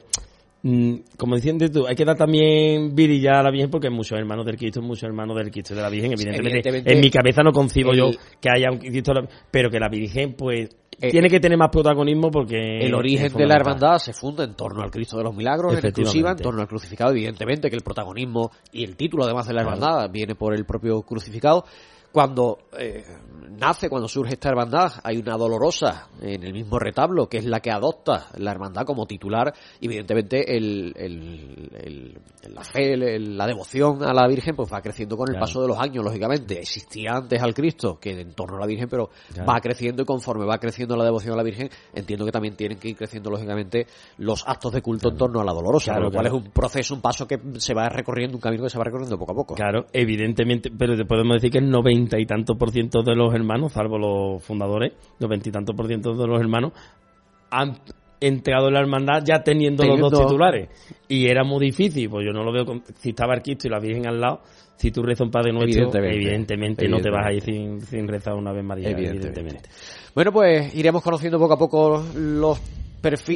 [1.18, 4.46] como diciendo tú, hay que dar también virillar a la Virgen porque hay muchos hermanos
[4.46, 7.42] del Cristo, muchos hermanos del Cristo y de la Virgen, evidentemente, evidentemente, en mi cabeza
[7.44, 8.10] no concibo el- yo
[8.42, 9.14] que haya un Cristo,
[9.52, 13.46] pero que la Virgen pues Eh, tiene que tener más protagonismo porque el origen de
[13.46, 16.60] la hermandad se funda en torno al Cristo de los Milagros, en exclusiva, en torno
[16.62, 19.76] al crucificado, evidentemente que el protagonismo y el título además de la Claro.
[19.78, 21.66] hermandad viene por el propio crucificado.
[22.12, 23.04] Cuando eh,
[23.60, 27.60] nace, cuando surge esta hermandad, hay una dolorosa en el mismo retablo, que es la
[27.60, 29.54] que adopta la hermandad como titular.
[29.82, 32.18] Evidentemente, el, el- el-
[32.54, 35.46] la fe, la devoción a la Virgen, pues va creciendo con el Claro.
[35.46, 36.60] paso de los años, lógicamente.
[36.60, 39.52] Existía antes al Cristo que en torno a la Virgen, pero Claro.
[39.52, 42.80] va creciendo y conforme va creciendo la devoción a la Virgen, entiendo que también tienen
[42.80, 43.86] que ir creciendo, lógicamente,
[44.18, 47.02] los actos de culto en torno a la dolorosa, lo cual es un proceso, un
[47.02, 49.56] paso que se va recorriendo, un camino que se va recorriendo poco a poco.
[49.56, 53.34] Claro, evidentemente, pero te podemos decir que el noventa y tanto por ciento de los
[53.34, 56.74] hermanos, salvo los fundadores, noventa y tanto por ciento de los hermanos
[57.50, 57.78] han
[58.20, 60.70] entrado en la hermandad ya teniendo, los dos titulares.
[61.08, 63.72] Y era muy difícil, pues yo no lo veo, con- si estaba el Cristo y
[63.72, 64.42] la Virgen al lado,
[64.76, 66.16] si tú rezas un Padre Nuestro, Evidentemente.
[66.16, 69.40] evidentemente, no te vas a ir sin, sin rezar una vez María, Evidentemente.
[69.40, 69.70] evidentemente.
[70.16, 72.60] Bueno, pues iremos conociendo poco a poco los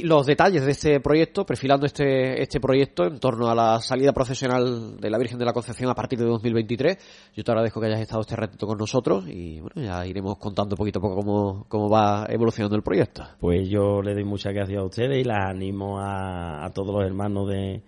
[0.04, 5.00] los detalles de este proyecto, perfilando este, este proyecto en torno a la salida procesional
[5.00, 7.32] de la Virgen de la Concepción a partir de 2023.
[7.36, 10.76] Yo te agradezco que hayas estado este ratito con nosotros y bueno, ya iremos contando
[10.76, 13.24] poquito a poco cómo, cómo va evolucionando el proyecto.
[13.40, 17.06] Pues yo le doy muchas gracias a ustedes y las animo a, a todos los
[17.06, 17.82] hermanos de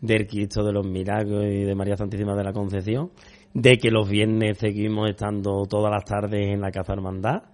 [0.00, 3.10] del Cristo de los Milagros y de María Santísima de la Concepción,
[3.54, 7.44] de que los viernes seguimos estando todas las tardes en la Casa Hermandad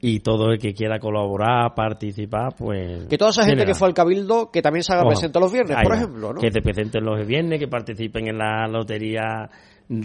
[0.00, 3.06] y todo el que quiera colaborar, participar, pues...
[3.08, 5.76] Que toda esa gente que fue al Cabildo, que también se haga presente los viernes,
[5.76, 5.96] Ahí por va.
[5.96, 6.40] ejemplo, ¿no?
[6.40, 9.50] Que se presenten los viernes, que participen en la lotería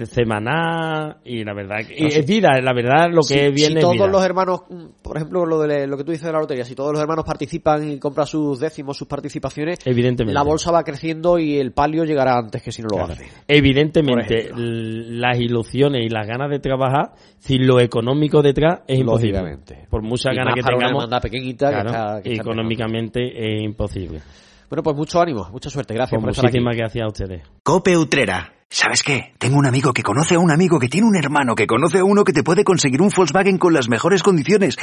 [0.05, 3.75] semanal y la verdad que y es vida, la verdad lo que si, es si
[3.75, 4.07] todos vida.
[4.07, 4.61] los hermanos,
[5.01, 7.25] por ejemplo, lo, de, lo que tú dices de la lotería, si todos los hermanos
[7.25, 10.33] participan y compran sus décimos, sus participaciones, Evidentemente.
[10.33, 13.13] la bolsa va creciendo y el palio llegará antes que si no lo Claro.
[13.13, 13.27] hace.
[13.47, 19.57] Evidentemente, las ilusiones y las ganas de trabajar, sin lo económico detrás, es imposible.
[19.89, 23.55] Por muchas Y ganas que una tengamos, hermandad pequeñita que claro, está- que está económicamente
[23.57, 24.21] es imposible.
[24.69, 26.57] Bueno, pues mucho ánimo, mucha suerte, gracias Pues por estar aquí.
[26.59, 27.41] muchísimas gracias a ustedes.
[27.61, 28.53] Cope Utrera.
[28.73, 29.33] ¿Sabes qué?
[29.37, 32.03] Tengo un amigo que conoce a un amigo que tiene un hermano que conoce a
[32.03, 34.77] uno que te puede conseguir un Volkswagen con las mejores condiciones.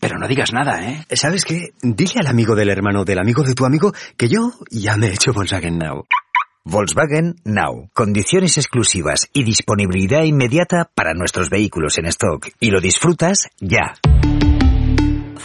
[0.00, 1.06] Pero no digas nada, ¿eh?
[1.12, 1.72] ¿Sabes qué?
[1.80, 5.12] Dile al amigo del hermano del amigo de tu amigo que yo ya me he
[5.12, 6.04] hecho Volkswagen Now.
[6.64, 7.88] Volkswagen Now.
[7.94, 12.48] Condiciones exclusivas y disponibilidad inmediata para nuestros vehículos en stock.
[12.58, 13.94] Y lo disfrutas ya.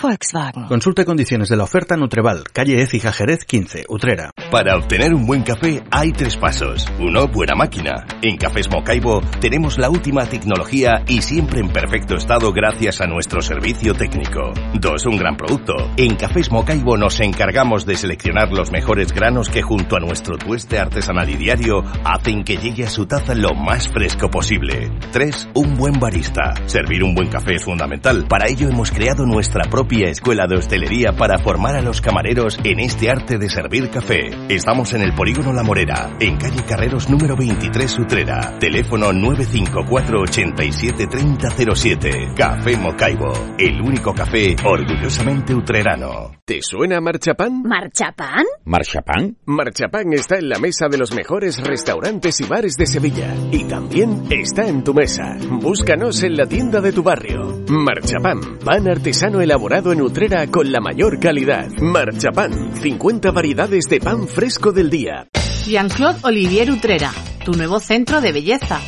[0.04, 0.66] Volkswagen.
[0.66, 4.32] Consulte condiciones de la oferta Nutreval, calle Écija Jerez 15, Utrera.
[4.52, 6.86] Para obtener un buen café hay tres pasos.
[7.00, 8.06] Uno, buena máquina.
[8.22, 13.42] En Cafés Mocaibo tenemos la última tecnología y siempre en perfecto estado gracias a nuestro
[13.42, 14.52] servicio técnico.
[14.74, 15.74] Dos, un gran producto.
[15.96, 20.80] En Cafés Mocaibo nos encargamos de seleccionar los mejores granos que junto a nuestro tueste
[20.80, 24.92] artesanal y diario hacen que llegue a su taza lo más fresco posible.
[25.14, 26.56] Tres, un buen barista.
[26.66, 28.26] Servir un buen café es fundamental.
[28.28, 32.80] Para ello hemos creado nuestra propia escuela de hostelería para formar a los camareros en
[32.80, 34.32] este arte de servir café.
[34.50, 38.58] Estamos en el Polígono La Morera, en calle Carreros número 23 Utrera.
[38.60, 42.10] Teléfono 954 87 3007.
[42.36, 46.32] Café Mocaibo, el único café orgullosamente utrerano.
[46.46, 47.62] ¿Te suena Marchapán?
[47.64, 48.46] ¿Marchapán?
[48.66, 49.38] ¿Marchapán?
[49.46, 53.34] Marchapán está en la mesa de los mejores restaurantes y bares de Sevilla.
[53.52, 55.38] Y también está en tu mesa.
[55.50, 57.64] Búscanos en la tienda de tu barrio.
[57.68, 61.68] Marchapán, pan artesano elaborado en Utrera con la mayor calidad.
[61.82, 65.28] Marchapán, 50 variedades de pan fresco del día.
[65.66, 67.12] Jean-Claude Olivier Utrera,
[67.44, 68.80] tu nuevo centro de belleza.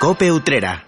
[0.00, 0.87] Cope Utrera.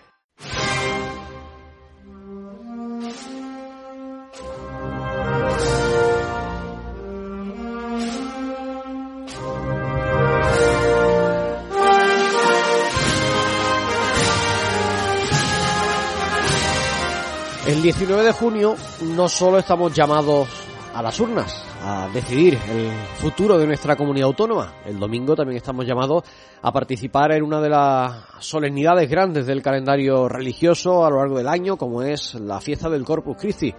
[17.70, 18.74] El 19 de junio
[19.14, 20.48] no solo estamos llamados
[20.92, 22.90] a las urnas a decidir el
[23.20, 26.24] futuro de nuestra comunidad autónoma, el domingo también estamos llamados
[26.60, 31.46] a participar en una de las solemnidades grandes del calendario religioso a lo largo del
[31.46, 33.72] año, como es la fiesta del Corpus Christi.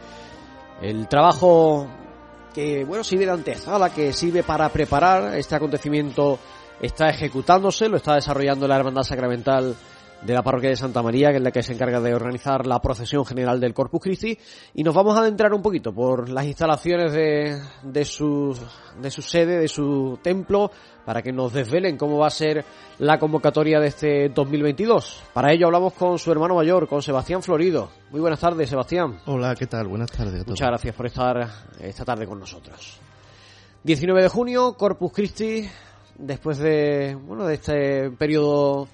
[0.82, 1.86] El trabajo
[2.54, 6.40] que, bueno, sirve de antesala, que sirve para preparar este acontecimiento,
[6.80, 9.76] está ejecutándose, lo está desarrollando la Hermandad Sacramental
[10.24, 12.80] de la parroquia de Santa María, que es la que se encarga de organizar la
[12.80, 14.38] procesión general del Corpus Christi,
[14.74, 18.58] y nos vamos a adentrar un poquito por las instalaciones de, de, su,
[19.02, 20.72] de su sede, de su templo,
[21.06, 22.64] para que nos desvelen cómo va a ser
[23.00, 25.24] la convocatoria de este 2022.
[25.34, 27.90] Para ello hablamos con su hermano mayor, con Sebastián Florido.
[28.12, 29.20] Muy buenas tardes, Sebastián.
[29.26, 29.88] Hola, ¿qué tal?
[29.88, 30.50] Buenas tardes a todos.
[30.50, 31.50] Muchas gracias por estar
[31.80, 33.00] esta tarde con nosotros.
[33.84, 35.68] 19 de junio, Corpus Christi,
[36.20, 38.88] después de, bueno, de este periodo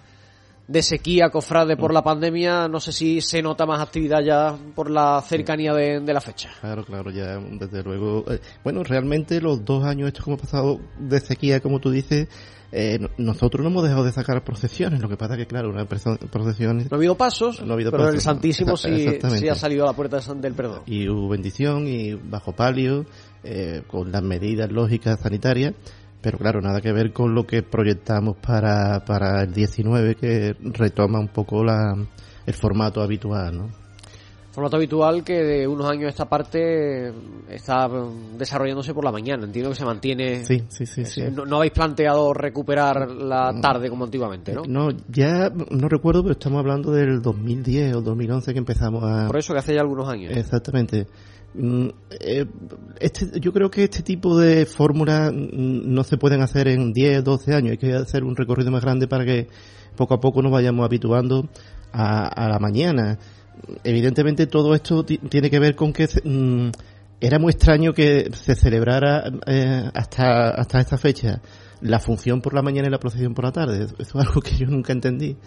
[0.68, 4.90] de sequía, cofrade por la pandemia, no sé si se nota más actividad ya por
[4.90, 6.52] la cercanía de, de la fecha.
[6.60, 8.26] Claro, claro, ya desde luego.
[8.30, 12.28] Eh, bueno, realmente los dos años estos que hemos pasado de sequía, como tú dices,
[12.72, 16.80] eh, nosotros no hemos dejado de sacar procesiones, lo que pasa que, claro, una procesión...
[16.80, 18.16] No ha habido pasos, no ha habido pero pasos.
[18.16, 20.82] el Santísimo sí, sí, ha salido a la puerta del perdón.
[20.86, 23.06] Y hubo bendición y bajo palio,
[23.44, 25.76] eh, con las medidas lógicas sanitarias,
[26.28, 31.22] pero claro, nada que ver con lo que proyectamos para, para el 19, que retoma
[31.22, 31.96] un poco la,
[32.46, 33.70] el formato habitual, ¿no?
[34.52, 37.14] Formato habitual que de unos años a esta parte
[37.50, 37.88] está
[38.38, 39.46] desarrollándose por la mañana.
[39.46, 40.44] Entiendo que se mantiene.
[40.44, 41.06] Sí, sí, sí.
[41.06, 41.22] sí.
[41.32, 44.64] No, no, habéis planteado recuperar la tarde como antiguamente, ¿no?
[44.68, 49.28] No, ya no recuerdo, pero estamos hablando del 2010 o 2011 que empezamos a.
[49.28, 50.36] Por eso que hace ya algunos años.
[50.36, 51.08] Exactamente.
[53.00, 57.54] Este, yo creo que este tipo de fórmulas no se pueden hacer en 10, 12
[57.54, 57.72] años.
[57.72, 59.48] Hay que hacer un recorrido más grande para que
[59.96, 61.50] poco a poco nos vayamos habituando
[61.92, 63.18] a, la mañana.
[63.84, 66.70] Evidentemente todo esto tiene que ver con que mm,
[67.20, 71.42] era muy extraño que se celebrara eh, hasta, hasta esta fecha
[71.82, 73.84] la función por la mañana y la procesión por la tarde.
[73.84, 75.38] Eso es algo que yo nunca entendí.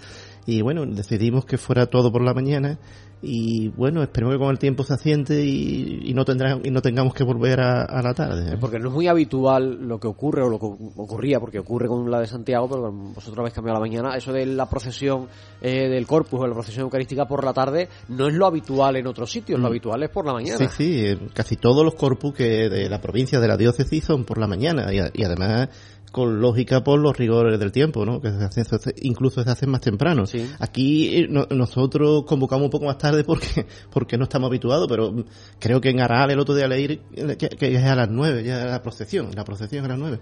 [0.46, 2.78] Y bueno, decidimos que fuera todo por la mañana
[3.23, 6.81] y bueno, esperemos que con el tiempo se asiente y, y no tendrán, y no
[6.81, 8.57] tengamos que volver a, a, la tarde.
[8.59, 12.11] Porque no es muy habitual lo que ocurre o lo que ocurría, porque ocurre con
[12.11, 14.16] la de Santiago, pero vosotros habéis cambiado la mañana.
[14.16, 15.29] Eso de la procesión
[15.61, 19.07] eh, del Corpus o la procesión eucarística por la tarde no es lo habitual en
[19.07, 19.62] otros sitios, mm.
[19.62, 20.57] lo habitual es por la mañana.
[20.57, 24.39] Sí, sí, casi todos los Corpus que de la provincia de la diócesis son por
[24.39, 25.68] la mañana y, y además
[26.11, 28.21] con lógica por los rigores del tiempo, ¿no?
[28.21, 28.65] Que se hacen,
[29.03, 30.27] incluso se hacen más temprano.
[30.27, 30.49] Sí.
[30.59, 35.15] Aquí no, nosotros convocamos un poco más tarde porque porque no estamos habituados, pero
[35.59, 37.01] creo que en Aral el otro día leí
[37.39, 40.21] que, que es a las nueve, ya la procesión, la procesión es a las nueve.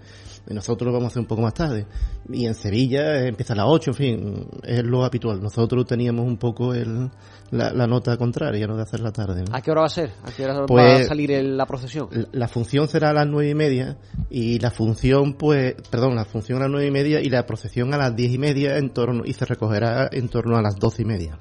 [0.49, 1.85] Y nosotros vamos a hacer un poco más tarde.
[2.31, 5.41] Y en Sevilla empieza a las ocho, en fin, es lo habitual.
[5.41, 7.09] Nosotros teníamos un poco el,
[7.51, 8.75] la, la nota contraria, ¿no?
[8.75, 9.43] De hacer la tarde.
[9.43, 9.55] ¿no?
[9.55, 10.11] ¿A qué hora va a ser?
[10.23, 12.07] ¿A qué hora pues, va a salir el, la procesión?
[12.11, 13.97] La, la función será a las nueve y media
[14.29, 17.93] y la función, pues, perdón, la función a las nueve y media y la procesión
[17.93, 21.01] a las diez y media en torno, y se recogerá en torno a las doce
[21.01, 21.39] y media.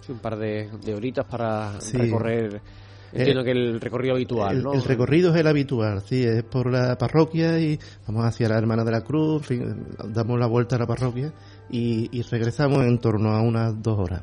[0.00, 1.96] Sí, un par de, de horitas para sí.
[1.96, 2.60] recorrer.
[3.14, 4.72] Entiendo Eh, que el recorrido habitual, el, ¿no?
[4.72, 8.84] el recorrido es el habitual, sí, es por la parroquia y vamos hacia la Hermana
[8.84, 11.30] de la Cruz, en fin, damos la vuelta a la parroquia
[11.68, 14.22] y, y regresamos en torno a unas dos horas.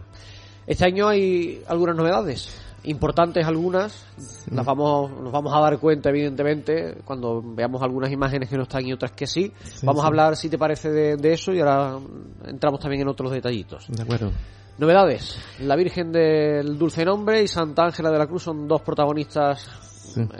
[0.69, 4.51] Este año hay algunas novedades, importantes algunas, sí.
[4.53, 8.85] las vamos, nos vamos a dar cuenta evidentemente cuando veamos algunas imágenes que no están
[8.85, 9.51] y otras que sí.
[9.63, 10.05] sí vamos sí.
[10.05, 11.97] a hablar, si te parece, de, de, eso y ahora
[12.45, 13.87] entramos también en otros detallitos.
[13.87, 14.31] De acuerdo.
[14.77, 15.39] Novedades.
[15.61, 19.67] La Virgen del Dulce Nombre y Santa Ángela de la Cruz son dos protagonistas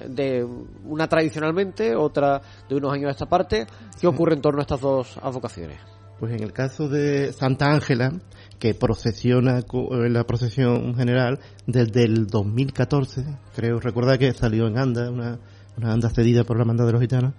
[0.07, 0.45] de
[0.85, 3.65] una tradicionalmente, otra de unos años a esta parte.
[3.99, 5.79] ¿Qué ocurre en torno a estas dos advocaciones?
[6.19, 8.11] Pues en el caso de Santa Ángela,
[8.59, 13.23] que procesiona en la procesión general desde el 2014,
[13.55, 15.39] creo, recuerda que salió en Anda, una,
[15.77, 17.33] una anda cedida por la hermandad de los gitanos,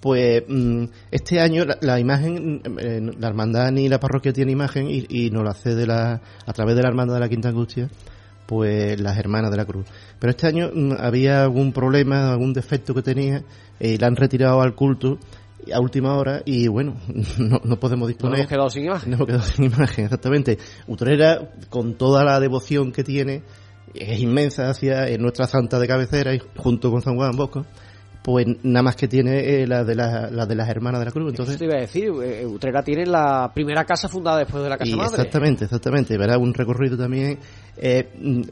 [0.00, 5.06] pues mm, este año la, imagen, eh, la hermandad ni la parroquia tiene imagen y,
[5.08, 7.88] y nos la cede la, a través de la hermandad de la Quinta Angustia,
[8.46, 9.86] pues las hermanas de la cruz.
[10.18, 13.44] Pero este año mm, había algún problema, algún defecto que tenía,
[13.78, 15.18] y la han retirado al culto
[15.72, 16.96] a última hora y bueno,
[17.38, 18.32] no, podemos disponer.
[18.32, 19.10] Nos hemos quedado sin imagen.
[19.10, 20.58] Nos hemos quedado sin imagen, exactamente.
[20.86, 23.42] Utrera, con toda la devoción que tiene,
[23.94, 27.66] es inmensa hacia nuestra santa de cabecera y junto con San Juan Bosco
[28.22, 31.30] pues nada más que tiene eh, la, de la, de las hermanas de la cruz.
[31.30, 34.76] Entonces, te iba a decir, eh, Utrera tiene la primera casa fundada después de la
[34.76, 35.10] casa madre.
[35.16, 36.18] Exactamente, exactamente.
[36.18, 37.38] Verá un recorrido también.
[37.76, 38.42] Eh, mm,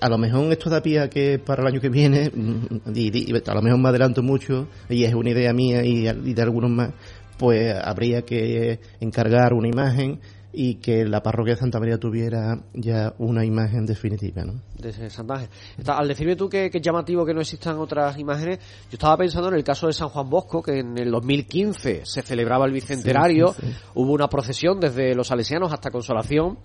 [0.00, 3.54] a lo mejor esto da pie que para el año que viene, mm, y, a
[3.54, 6.90] lo mejor me adelanto mucho, y es una idea mía y, y de algunos más,
[7.36, 10.20] pues habría que encargar una imagen
[10.58, 14.42] y que la parroquia de Santa María tuviera ya una imagen definitiva.
[14.42, 14.62] ¿no?
[14.78, 15.50] De Santa Ángel.
[15.86, 19.56] al decirme tú que, es llamativo que no existan otras imágenes, yo estaba pensando en
[19.56, 23.54] el caso de San Juan Bosco, que en el 2015 se celebraba el bicentenario,
[23.96, 26.58] hubo una procesión desde los salesianos hasta Consolación,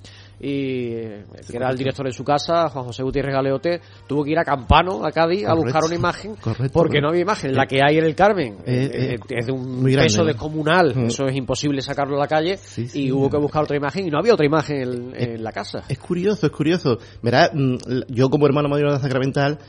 [0.43, 0.91] y
[1.47, 4.43] que era el director de su casa, Juan José Gutiérrez Galeote, tuvo que ir a
[4.43, 6.35] Campano, a Cádiz, a buscar una imagen,
[6.73, 7.53] porque no había imagen.
[7.53, 11.05] La que hay en el Carmen eh, eh, eh, es de un peso descomunal, mm.
[11.05, 12.57] eso es imposible sacarlo a la calle,
[12.93, 15.83] y hubo que buscar otra imagen, y no había otra imagen en, la casa.
[15.87, 16.97] Es curioso, es curioso.
[17.21, 17.75] Verá, mm,
[18.07, 19.59] yo como hermano mayor de la Sacramental,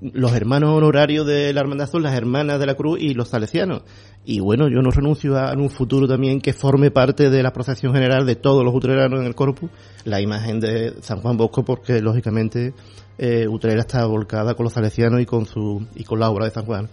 [0.00, 3.82] los hermanos honorarios de la Hermandad son las hermanas de la Cruz y los salesianos.
[4.24, 7.52] Y bueno, yo no renuncio a, en un futuro también que forme parte de la
[7.52, 9.70] procesión general de todos los utreranos en el corpus
[10.08, 12.72] la imagen de San Juan Bosco porque lógicamente
[13.18, 16.50] eh, Utrera está volcada con los salesianos y con su y con la obra de
[16.50, 16.88] San Juan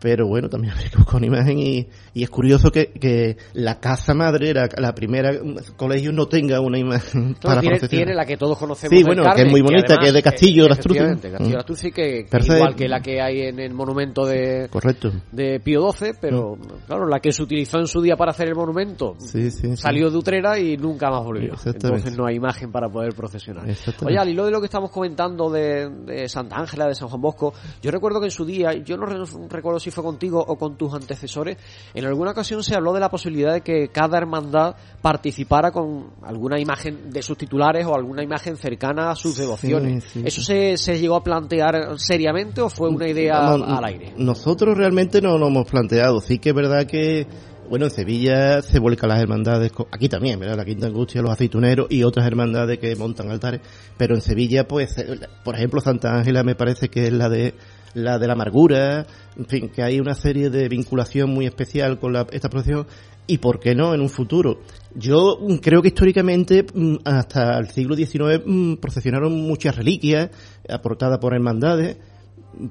[0.00, 3.80] pero bueno, también habría que buscar una imagen y, y es curioso que, que, la
[3.80, 5.32] casa madre, la, la primera
[5.76, 8.96] colegio, no tenga una imagen para tiene, tiene la que todos conocemos.
[8.96, 10.98] Sí, bueno, que es muy bonita, que, es de Castillo de Astruzzi.
[10.98, 15.12] Castillo de que, que igual que la que hay en el monumento de, Correcto.
[15.32, 16.86] de Pío XII, pero mm.
[16.86, 20.10] claro, la que se utilizó en su día para hacer el monumento sí, sí, salió
[20.10, 21.54] de Utrera y nunca más volvió.
[21.64, 23.64] Entonces no hay imagen para poder procesionar.
[24.04, 27.20] Oye, al hilo de lo que estamos comentando de, de Santa Ángela, de San Juan
[27.20, 30.76] Bosco, yo recuerdo que en su día, yo no recuerdo si fue contigo o con
[30.76, 31.56] tus antecesores,
[31.94, 36.60] en alguna ocasión se habló de la posibilidad de que cada hermandad participara con alguna
[36.60, 40.04] imagen de sus titulares o alguna imagen cercana a sus devociones.
[40.16, 44.14] ¿Eso se, se, llegó a plantear seriamente o fue una idea al aire?
[44.16, 46.20] Nosotros realmente no lo hemos planteado.
[46.20, 47.26] Sí que es verdad que
[47.68, 50.56] bueno, en Sevilla se vuelcan las hermandades, aquí también, ¿verdad?
[50.56, 53.60] La Quinta Angustia, los aceituneros y otras hermandades que montan altares,
[53.96, 57.54] pero en Sevilla, pues, eh, por ejemplo, Santa Ángela me parece que es la de
[57.94, 62.12] la de la amargura, en fin, que hay una serie de vinculación muy especial con
[62.12, 62.86] la, esta procesión
[63.26, 64.60] y por qué no en un futuro.
[64.94, 70.30] Yo mm, creo que históricamente mm, hasta el siglo XIX mm, procesionaron muchas reliquias
[70.68, 71.96] aportadas por hermandades,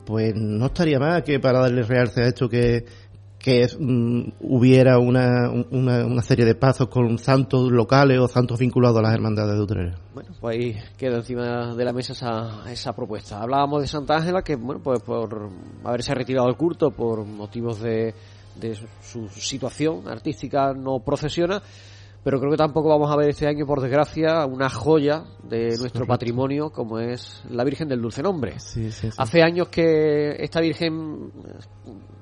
[0.05, 2.85] pues no estaría mal que para darle realce a esto que
[3.43, 9.01] que mm, hubiera una, una, serie de pasos con santos locales o santos vinculados a
[9.01, 9.95] las hermandades de Utrera.
[10.13, 13.41] Bueno, pues ahí queda encima de la mesa esa, esa propuesta.
[13.41, 15.49] Hablábamos de Santa Ángela, que bueno, pues por
[15.83, 18.15] haberse retirado del culto por motivos de,
[18.55, 21.61] de su situación artística no procesiona,
[22.23, 26.05] pero creo que tampoco vamos a ver este año, por desgracia, una joya de nuestro
[26.05, 28.55] patrimonio como es la Virgen del Dulce Nombre.
[29.17, 31.31] Hace años que esta Virgen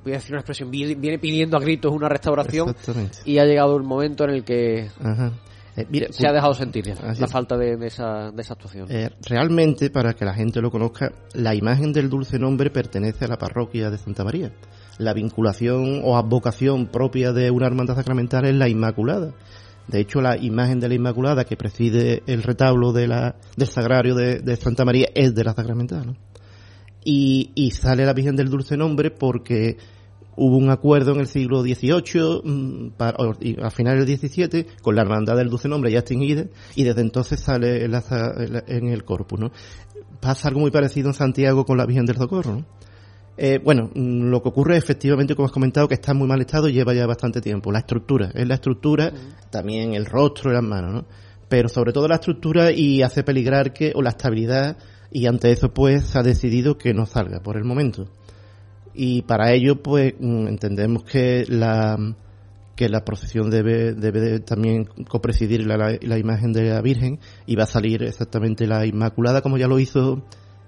[0.03, 2.75] voy a decir una expresión, viene pidiendo a gritos una restauración
[3.25, 4.89] y ha llegado el momento en el que
[5.75, 8.87] eh, se ha dejado sentir la falta de, esa, de esa actuación.
[8.89, 13.27] Eh, realmente, para que la gente lo conozca, la imagen del dulce nombre pertenece a
[13.27, 14.51] la parroquia de Santa María.
[14.97, 19.33] La vinculación o advocación propia de una hermandad sacramental es la Inmaculada.
[19.87, 24.15] De hecho, la imagen de la Inmaculada que preside el retablo de la, del sagrario
[24.15, 26.17] de, Santa María es de la sacramental.
[27.03, 29.77] Y, y sale la Virgen del Dulce Nombre porque
[30.35, 35.35] hubo un acuerdo en el siglo XVIII, mm, a finales del XVII, con la hermandad
[35.35, 39.51] del Dulce Nombre ya extinguida, y desde entonces sale en el corpus, ¿no?
[40.19, 42.65] Pasa algo muy parecido en Santiago con la Virgen del Socorro, ¿no?
[43.37, 46.41] Eh, bueno, mm, lo que ocurre efectivamente, como has comentado, que está en muy mal
[46.41, 47.71] estado y lleva ya bastante tiempo.
[47.71, 49.11] La estructura, es la estructura,
[49.49, 51.05] también el rostro y las manos, ¿no?
[51.47, 54.77] Pero sobre todo la estructura y hace peligrar que, o la estabilidad,
[55.11, 58.07] y ante eso pues se ha decidido que no salga por el momento.
[58.93, 61.97] Y para ello pues mm, entendemos que la
[62.75, 67.19] que la procesión debe, debe de también copresidir la, la, la imagen de la Virgen
[67.45, 70.23] y va a salir exactamente la Inmaculada como ya lo hizo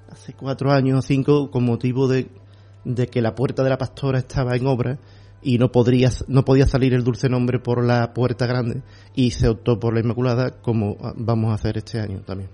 [0.09, 2.27] hace cuatro años o cinco con motivo de,
[2.85, 4.99] de que la puerta de la pastora estaba en obra
[5.41, 8.81] y no podría no podía salir el dulce nombre por la puerta grande
[9.13, 12.49] y se optó por la Inmaculada como vamos a hacer este año también.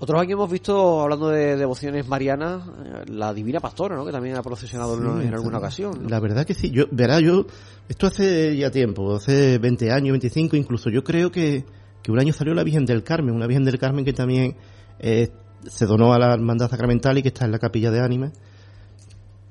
[0.00, 4.04] Otros años hemos visto, hablando de devociones marianas, eh, la Divina Pastora, ¿no?
[4.04, 6.02] Que también ha procesionado Sí, en alguna ocasión.
[6.02, 6.08] ¿no?
[6.08, 6.70] La verdad que sí.
[6.70, 7.46] Yo, verá, yo,
[7.88, 10.90] esto hace ya tiempo, hace 20 años, 25 incluso.
[10.90, 11.64] Yo creo que,
[12.02, 14.56] que un año salió la Virgen del Carmen, una Virgen del Carmen que también
[14.98, 15.30] eh,
[15.62, 18.32] se donó a la Hermandad Sacramental y que está en la capilla de Ánimas.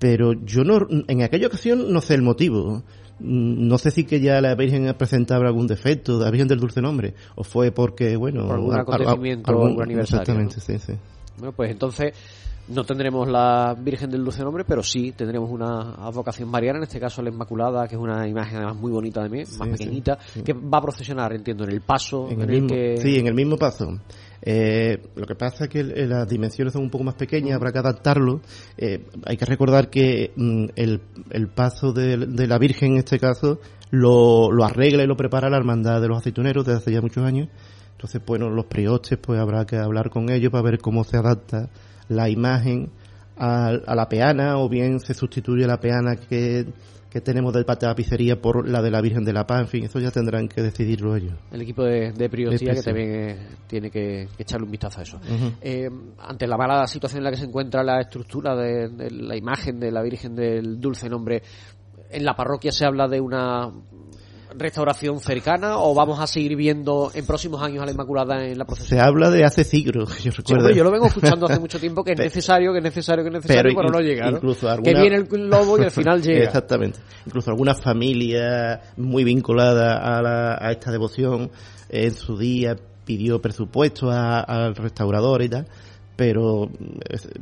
[0.03, 2.83] Pero yo no, en aquella ocasión no sé el motivo.
[3.21, 6.81] Mm, No sé si que ya la Virgen presentaba algún defecto, la Virgen del Dulce
[6.81, 10.93] Nombre, o fue porque, bueno, Por algún acontecimiento, algún- algún aniversario, Exactamente, sí, sí.
[11.37, 12.13] Bueno, pues entonces
[12.67, 16.99] no tendremos la Virgen del Dulce Nombre, pero sí tendremos una advocación mariana, en este
[16.99, 20.17] caso la Inmaculada, que es una imagen además muy bonita de mí, más sí, pequeñita,
[20.33, 20.41] sí.
[20.43, 22.97] que va a procesionar, entiendo, en el paso En en, el el mismo, que...
[22.97, 23.99] Sí, en el mismo paso.
[24.45, 27.71] Eh, lo que pasa es que el- las dimensiones son un poco más pequeñas, habrá
[27.71, 28.41] que adaptarlo.
[28.77, 32.17] Eh, hay que recordar que mm, el, el paso de,
[32.47, 36.17] la Virgen, en este caso, lo, lo arregla y lo prepara la Hermandad de los
[36.17, 37.47] Aceituneros desde hace ya muchos años.
[37.93, 41.69] Entonces, bueno, los priostes, pues habrá que hablar con ellos para ver cómo se adapta
[42.09, 42.91] la imagen
[43.37, 46.67] a la peana o bien se sustituye la peana que,
[47.13, 49.61] que tenemos de tapicería por la de la Virgen de la Paz.
[49.61, 51.35] En fin, eso ya tendrán que decidirlo ellos.
[51.51, 55.03] El equipo de, de Priostía que también eh, tiene que, que echarle un vistazo a
[55.03, 55.19] eso.
[55.61, 55.87] Eh,
[56.17, 59.79] ante la mala situación en la que se encuentra la estructura de, de la imagen
[59.79, 61.43] de la Virgen del Dulce Nombre,
[62.09, 63.69] ¿en la parroquia se habla de una
[64.57, 68.65] restauración cercana o vamos a seguir viendo en próximos años a la Inmaculada en la
[68.65, 68.97] procesión?
[68.97, 70.69] Se habla de hace siglos, yo recuerdo.
[70.71, 73.33] yo lo vengo escuchando hace mucho tiempo que es necesario, que es necesario, que es
[73.35, 74.29] necesario, pero pero, no llega.
[74.31, 74.37] ¿no?
[74.37, 76.43] incluso Que alguna- viene el lobo y al final llega.
[76.45, 76.99] Exactamente.
[77.25, 81.51] Incluso alguna familia muy vinculada a, la- a esta devoción
[81.89, 82.75] en su día
[83.05, 85.67] pidió presupuesto a- al restaurador y tal.
[86.15, 86.69] Pero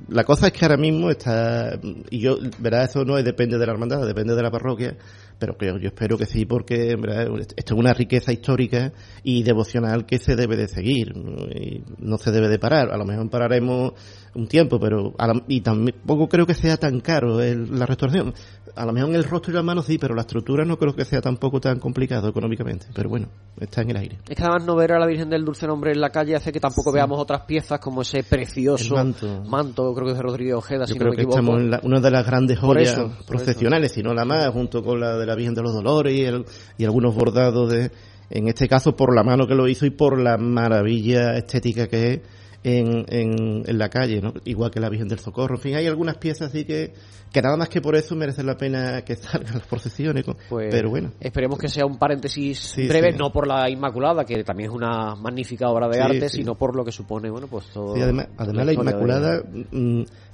[0.07, 1.78] la cosa es que ahora mismo está,
[2.09, 4.95] y yo, verá, eso no es- depende de la hermandad, depende de la parroquia,
[5.38, 7.28] pero creo, yo espero que sí, porque ¿verdad?
[7.57, 8.93] esto es una riqueza histórica
[9.24, 11.11] y devocional que se debe de seguir,
[11.53, 12.91] y no se debe de parar.
[12.91, 13.93] A lo mejor pararemos
[14.34, 18.34] un tiempo, pero a la- y tampoco creo que sea tan caro el- la restauración.
[18.75, 20.95] A lo mejor en el rostro y las manos sí, pero la estructura no creo
[20.95, 22.86] que sea tampoco tan complicado económicamente.
[22.95, 23.27] Pero bueno,
[23.59, 24.17] está en el aire.
[24.29, 26.53] Es que además no ver a la Virgen del Dulce Nombre en la calle hace
[26.53, 29.43] que tampoco veamos otras piezas como ese precioso manto.
[29.45, 31.39] manto, creo que es de Rodrigo Ojeda, si Yo no creo me que equivoco.
[31.39, 34.82] estamos en la- una de las grandes joyas eso, procesionales, si no la más, junto
[34.82, 36.45] con la de la Virgen de los Dolores y, el-
[36.77, 37.91] y algunos bordados de,
[38.29, 42.13] en este caso por la mano que lo hizo y por la maravilla estética que
[42.13, 42.19] es
[42.64, 44.34] en, en, en la calle, ¿no?
[44.45, 45.55] igual que la Virgen del Socorro.
[45.55, 46.93] En fin, hay algunas piezas así que,
[47.32, 50.26] que nada más que por eso merecen la pena que salgan las procesiones.
[50.49, 51.12] Pues pero bueno.
[51.20, 53.18] Esperemos que sea un paréntesis Sí, breve, sí.
[53.18, 56.76] no por la Inmaculada, que también es una magnífica obra de Sí, arte, sino por
[56.76, 57.95] lo que supone, bueno, pues todo.
[57.95, 59.43] Sí, además, además la Inmaculada,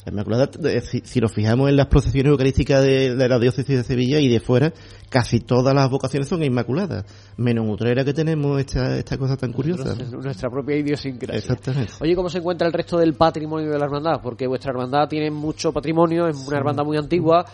[0.08, 3.78] la Inmaculada, eh, si, si nos fijamos en las procesiones eucarísticas de, de la diócesis
[3.78, 4.72] de Sevilla y de fuera,
[5.10, 7.06] casi todas las vocaciones son inmaculadas,
[7.36, 9.96] menos en Utrera que tenemos esta, esta cosa tan curiosa.
[9.96, 11.38] Nuestra propia idiosincrasia.
[11.38, 11.94] Exactamente.
[12.00, 14.22] Oye, ¿cómo se encuentra el resto del patrimonio de la hermandad?
[14.24, 17.46] Porque vuestra hermandad tiene mucho patrimonio, es una hermandad muy antigua,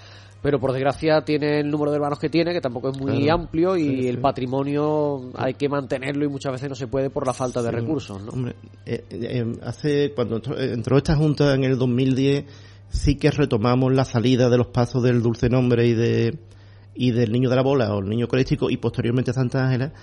[0.44, 3.42] pero por desgracia tiene el número de hermanos que tiene, que tampoco es muy Claro.
[3.42, 7.26] amplio, y Sí, el patrimonio hay que mantenerlo y muchas veces no se puede por
[7.26, 8.32] la falta de Sí, recursos, ¿no?
[8.32, 12.44] Hombre, eh, eh, hace cuando entró, eh, entró esta junta en el 2010
[12.90, 16.38] sí que retomamos la salida de los pasos del Dulce Nombre y de
[16.94, 19.94] y del Niño de la Bola o el Niño Eucarístico y posteriormente Santa Ángela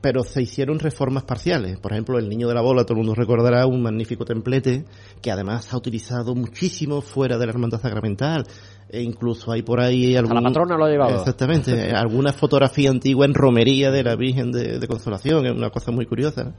[0.00, 1.78] pero se hicieron reformas parciales.
[1.78, 4.84] Por ejemplo, el Niño de la Bola, todo el mundo recordará, un magnífico templete
[5.20, 8.44] que además ha utilizado muchísimo fuera de la Hermandad Sacramental.
[8.88, 10.34] E incluso hay por ahí algún...
[10.34, 11.18] la patrona lo ha llevado.
[11.18, 11.90] Exactamente.
[11.94, 15.46] alguna fotografía antigua en romería de la Virgen de, de Consolación.
[15.46, 16.44] Es una cosa muy curiosa.
[16.44, 16.54] ¿no?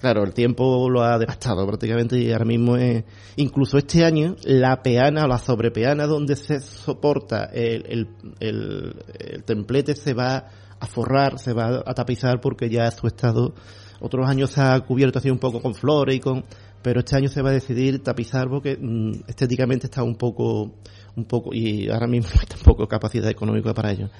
[0.00, 3.04] Claro, el tiempo lo ha devastado prácticamente y ahora mismo es...
[3.36, 8.08] Incluso este año, la peana o la sobrepeana donde se soporta el, el,
[8.40, 10.44] el, el templete se va
[10.80, 13.54] a forrar, se va a tapizar porque ya su estado...
[13.98, 16.44] Otros años se ha cubierto así un poco con flores y con...
[16.82, 20.74] Pero este año se va a decidir tapizar porque mm, estéticamente está un poco...
[21.16, 24.10] un poco Y ahora mismo no hay tampoco capacidad económica para ello.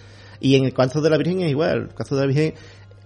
[0.41, 1.89] Y en el caso de la Virgen es igual.
[1.89, 2.55] El caso de la Virgen...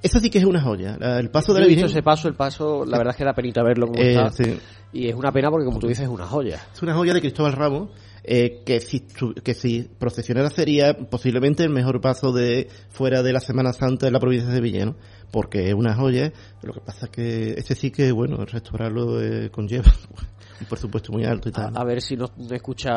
[0.03, 0.97] Eso sí que es una joya.
[1.19, 1.87] El paso de la Virgen...
[1.87, 4.31] ese paso, el paso, la verdad es que da penita verlo como Eh, está.
[4.31, 4.59] sí.
[4.93, 6.61] Y es una pena porque, como tú dices, es una joya.
[6.73, 7.91] Es una joya de Cristóbal Ramos.
[8.25, 9.01] Eh, que, si,
[9.43, 14.13] que si procesionara sería posiblemente el mejor paso de fuera de la Semana Santa de
[14.13, 14.97] la provincia de Sevilla, ¿no?
[15.31, 16.33] porque es una joya.
[16.63, 19.85] Lo que pasa es que este sí que, bueno, restaurarlo eh, conlleva
[20.61, 21.73] un presupuesto muy alto y tal.
[21.75, 22.91] A, ver si nos escucha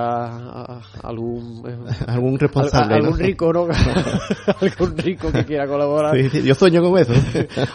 [1.01, 3.67] algún eh, algún responsable, algún rico, ¿no?
[4.61, 6.17] algún rico que quiera colaborar.
[6.30, 7.13] Sí, yo sueño con eso.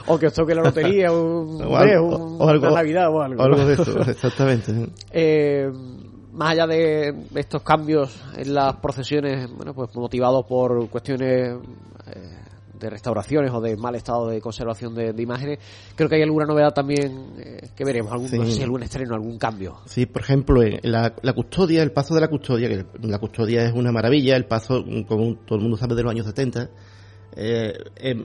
[0.06, 3.42] o que os toque la lotería, un, o, algo, o algo, una Navidad o algo.
[3.42, 4.72] algo de eso, exactamente.
[5.10, 5.70] Eh,
[6.38, 11.58] más allá de estos cambios en las procesiones, bueno, pues motivados por cuestiones
[12.06, 12.38] eh,
[12.78, 15.58] de restauraciones o de mal estado de conservación de, imágenes,
[15.96, 19.78] creo que hay alguna novedad también eh, que veremos, algún, algún estreno, algún cambio.
[19.86, 23.72] Sí, por ejemplo, la, la, custodia, el paso de la custodia, que la custodia es
[23.74, 26.70] una maravilla, el paso, como todo el mundo sabe, de los años 70,
[27.38, 27.72] eh,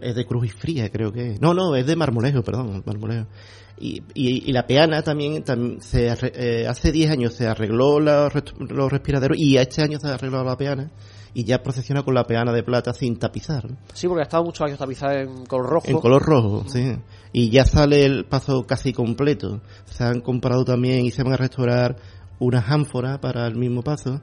[0.02, 1.38] es de cruz y fría, creo que.
[1.40, 3.28] No, no, es de marmolejo, perdón, marmolejo.
[3.80, 5.44] Y, y, la peana también,
[5.82, 10.14] se, eh, hace 10 años se arregló los, los respiraderos y este año se ha
[10.14, 10.92] arreglado la peana
[11.34, 13.68] y ya procesiona con la peana de plata sin tapizar.
[13.94, 15.88] Sí, porque ha estado muchos años tapizada en color rojo.
[15.88, 16.96] En color rojo, sí.
[17.32, 19.62] Y ya sale el paso casi completo.
[19.86, 21.98] Se han comprado también y se van a restaurar
[22.40, 24.22] unas ánforas para el mismo paso.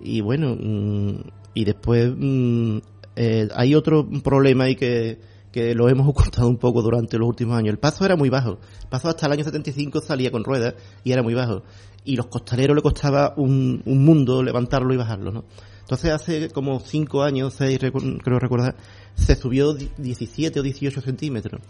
[0.00, 1.20] Y bueno, mm,
[1.54, 2.78] y después mm,
[3.16, 5.18] eh, hay otro problema ahí que
[5.52, 7.72] que lo hemos ocultado un poco durante los últimos años.
[7.72, 8.58] El paso era muy bajo.
[8.82, 11.62] El paso hasta el año 75 salía con ruedas y era muy bajo.
[12.04, 15.44] Y los costaleros le costaba un, un mundo levantarlo y bajarlo, ¿no?
[15.80, 17.78] Entonces hace como 5 años, 6
[18.22, 18.76] creo recordar,
[19.16, 21.60] se subió 17 o 18 centímetros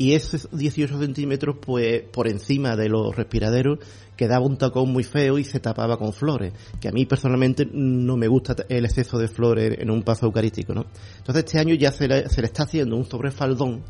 [0.00, 3.80] y esos 18 centímetros, pues por encima de los respiraderos,
[4.16, 8.16] quedaba un tacón muy feo y se tapaba con flores, que a mí personalmente no
[8.16, 10.86] me gusta el exceso de flores en un paso eucarístico, ¿no?
[11.18, 13.82] Entonces este año ya se le, se le está haciendo un sobrefaldón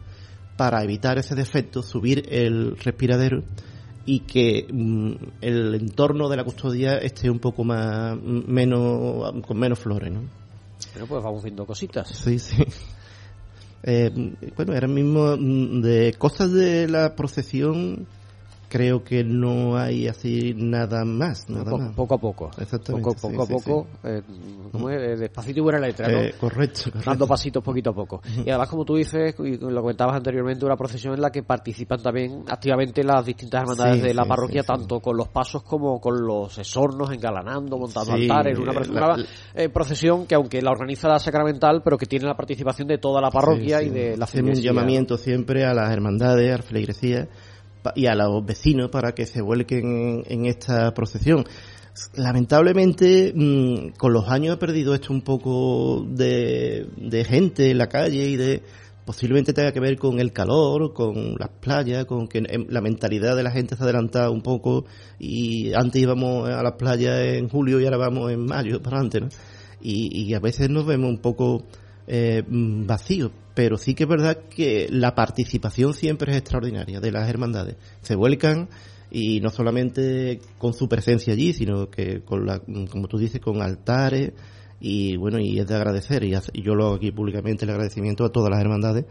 [0.56, 3.44] para evitar ese defecto, subir el respiradero
[4.04, 9.78] y que mm, el entorno de la custodia esté un poco más menos con menos
[9.78, 10.22] flores, ¿no?
[10.92, 12.08] Pero pues vamos viendo cositas.
[12.08, 12.56] Sí, sí.
[13.82, 14.10] Eh,
[14.56, 18.06] bueno, ahora mismo mm, de cosas de la procesión
[18.70, 21.50] creo que no hay así nada más.
[21.50, 21.94] Nada poco, más.
[21.94, 22.50] poco, a poco.
[22.56, 23.10] Exactamente.
[23.10, 23.86] Poco, poco a poco.
[24.04, 24.22] Eh,
[24.90, 26.18] eh, despacito y buena letra, ¿no?
[26.20, 28.22] Eh, correcto, Dando pasitos poquito a poco.
[28.46, 32.00] Y además, como tú dices, y lo comentabas anteriormente, una procesión en la que participan
[32.00, 36.56] también activamente las distintas hermandades de la parroquia, tanto con los pasos como con los
[36.56, 38.58] esornos, engalanando, montando altares.
[38.58, 38.72] Una,
[39.72, 43.30] procesión que, aunque la organiza la sacramental, pero que tiene la participación de toda la
[43.30, 47.28] parroquia y de la Hacemos un llamamiento siempre a las hermandades, a la feligresía
[47.94, 51.44] y a los vecinos para que se vuelquen en, esta procesión.
[52.14, 56.86] Lamentablemente, mm, con los años he perdido esto un poco de,
[57.28, 58.62] gente en la calle y de
[59.04, 63.34] posiblemente tenga que ver con el calor, con las playas, con que em, la mentalidad
[63.34, 64.84] de la gente se ha adelantado un poco
[65.18, 69.20] y antes íbamos a las playas en julio y ahora vamos en mayo para adelante,
[69.20, 69.28] ¿no?
[69.82, 71.64] y a veces nos vemos un poco
[72.12, 77.12] eh, mm, vacío, pero sí que es verdad que la participación siempre es extraordinaria de
[77.12, 77.76] las hermandades.
[78.02, 78.68] Se vuelcan
[79.12, 83.40] y no solamente con su presencia allí, sino que con la, mm, como tú dices,
[83.40, 84.32] con altares
[84.80, 88.32] y bueno, y es de agradecer y, yo lo hago aquí públicamente el agradecimiento a
[88.32, 89.04] todas las hermandades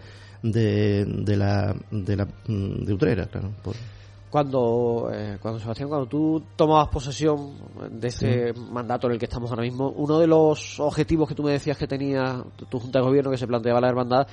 [0.43, 3.53] de, de la de la mm, de Utrera, claro.
[4.29, 7.53] Cuando, eh, cuando Sebastián, cuando tú tomabas posesión
[7.89, 11.43] de ese mandato en el que estamos ahora mismo, uno de los objetivos que tú
[11.43, 14.27] me decías que tenía tu Junta de Gobierno que se planteaba la hermandad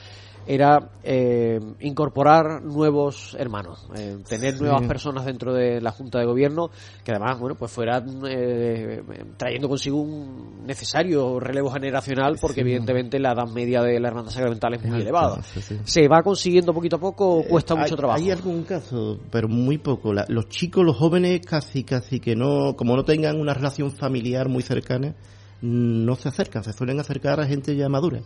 [0.47, 6.71] era eh, incorporar nuevos hermanos, eh, tener nuevas personas dentro de la Junta de Gobierno
[7.05, 9.03] que además, bueno, pues fueran eh,
[9.37, 14.75] trayendo consigo un necesario relevo generacional porque evidentemente la edad media de la hermandad sacramental
[14.75, 15.43] es muy elevada.
[15.43, 18.21] ¿Se va consiguiendo poquito a poco o cuesta mucho trabajo?
[18.21, 20.13] Hay algún caso, pero muy poco.
[20.13, 24.65] los chicos, los jóvenes casi, casi que no, como no tengan una relación familiar muy
[24.65, 25.15] cercana,
[25.63, 28.21] no se acercan, se suelen acercar a gente ya madura.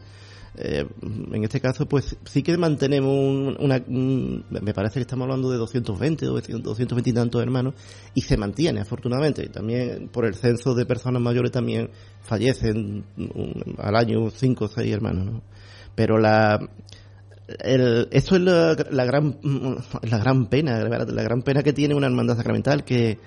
[0.56, 5.58] Eh, en este caso, pues sí que mantenemos una, me parece que estamos hablando de
[5.58, 7.74] 220 o 220 y tantos hermanos
[8.14, 9.48] y se mantiene, afortunadamente.
[9.50, 11.90] También por el censo de personas mayores también
[12.22, 13.04] fallecen
[13.76, 15.42] al año 5 o 6 hermanos, ¿no?
[15.94, 16.58] Pero la,
[17.58, 19.38] el, esto es la, la, gran
[20.02, 23.18] la gran pena, la gran pena que tiene una hermandad sacramental que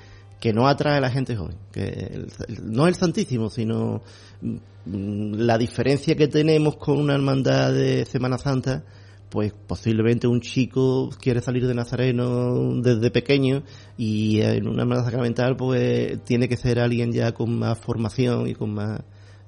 [0.43, 2.27] que no atrae a la gente joven, que
[2.61, 4.01] no el Santísimo, sino
[4.41, 8.83] mm, la diferencia que tenemos con una hermandad de Semana Santa,
[9.29, 13.63] pues posiblemente un chico quiere salir de Nazareno desde pequeño
[13.97, 18.53] y en una hermandad sacramental pues tiene que ser alguien ya con más formación y
[18.53, 18.99] con más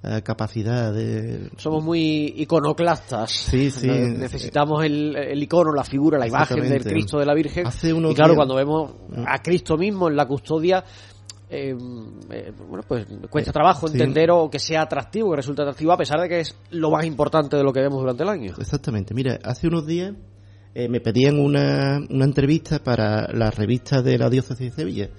[0.08, 1.49] eh, capacidad de...
[1.58, 3.32] Somos muy iconoclastas.
[3.32, 3.88] Sí, sí.
[3.88, 7.66] Necesitamos el, el, icono, la figura, la imagen del Cristo de la Virgen.
[7.66, 8.91] y claro, cuando vemos
[9.26, 10.84] a Cristo mismo en la custodia,
[11.49, 11.76] eh,
[12.30, 16.22] eh, bueno, pues cuesta trabajo entender o que sea atractivo, que resulte atractivo, a pesar
[16.22, 18.53] de que es lo más importante de lo que vemos durante el año.
[18.60, 19.16] Exactamente.
[19.16, 20.14] Mira, hace unos días
[20.76, 25.10] eh, me pedían una, una entrevista para la revista de la Diócesis de Sevilla.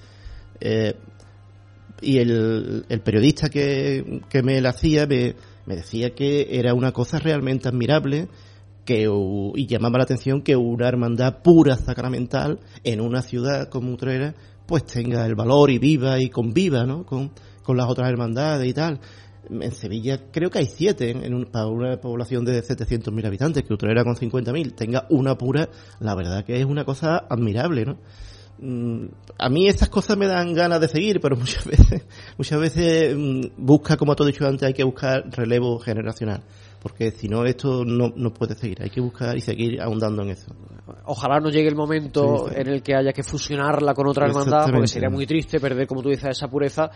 [2.00, 5.34] Y el, el periodista que, que me la hacía me,
[5.66, 8.28] me decía que era una cosa realmente admirable
[8.84, 9.08] que,
[9.54, 14.34] y llamaba la atención que una hermandad pura sacramental en una ciudad como Utrera
[14.66, 17.04] pues tenga el valor y viva y conviva ¿no?
[17.06, 17.30] con,
[17.62, 19.00] con las otras hermandades y tal.
[19.48, 23.72] En Sevilla creo que hay siete en un- para una población de 700.000 habitantes, que
[23.74, 25.68] Utrera con 50.000 tenga una pura,
[26.00, 27.98] la verdad que es una cosa admirable, ¿no?
[28.58, 29.06] Mm,
[29.38, 32.04] a mí estas cosas me dan ganas de seguir, pero muchas veces,
[32.38, 36.42] muchas veces mm, busca, como te he dicho antes, hay que buscar relevo generacional,
[36.82, 40.30] porque si no esto no, no puede seguir, hay que buscar y seguir ahondando en
[40.30, 40.54] eso.
[41.04, 42.60] Ojalá no llegue el momento Sí, sí.
[42.60, 46.02] en el que haya que fusionarla con otra hermandad, porque sería muy triste perder, como
[46.02, 46.90] tú dices, esa pureza.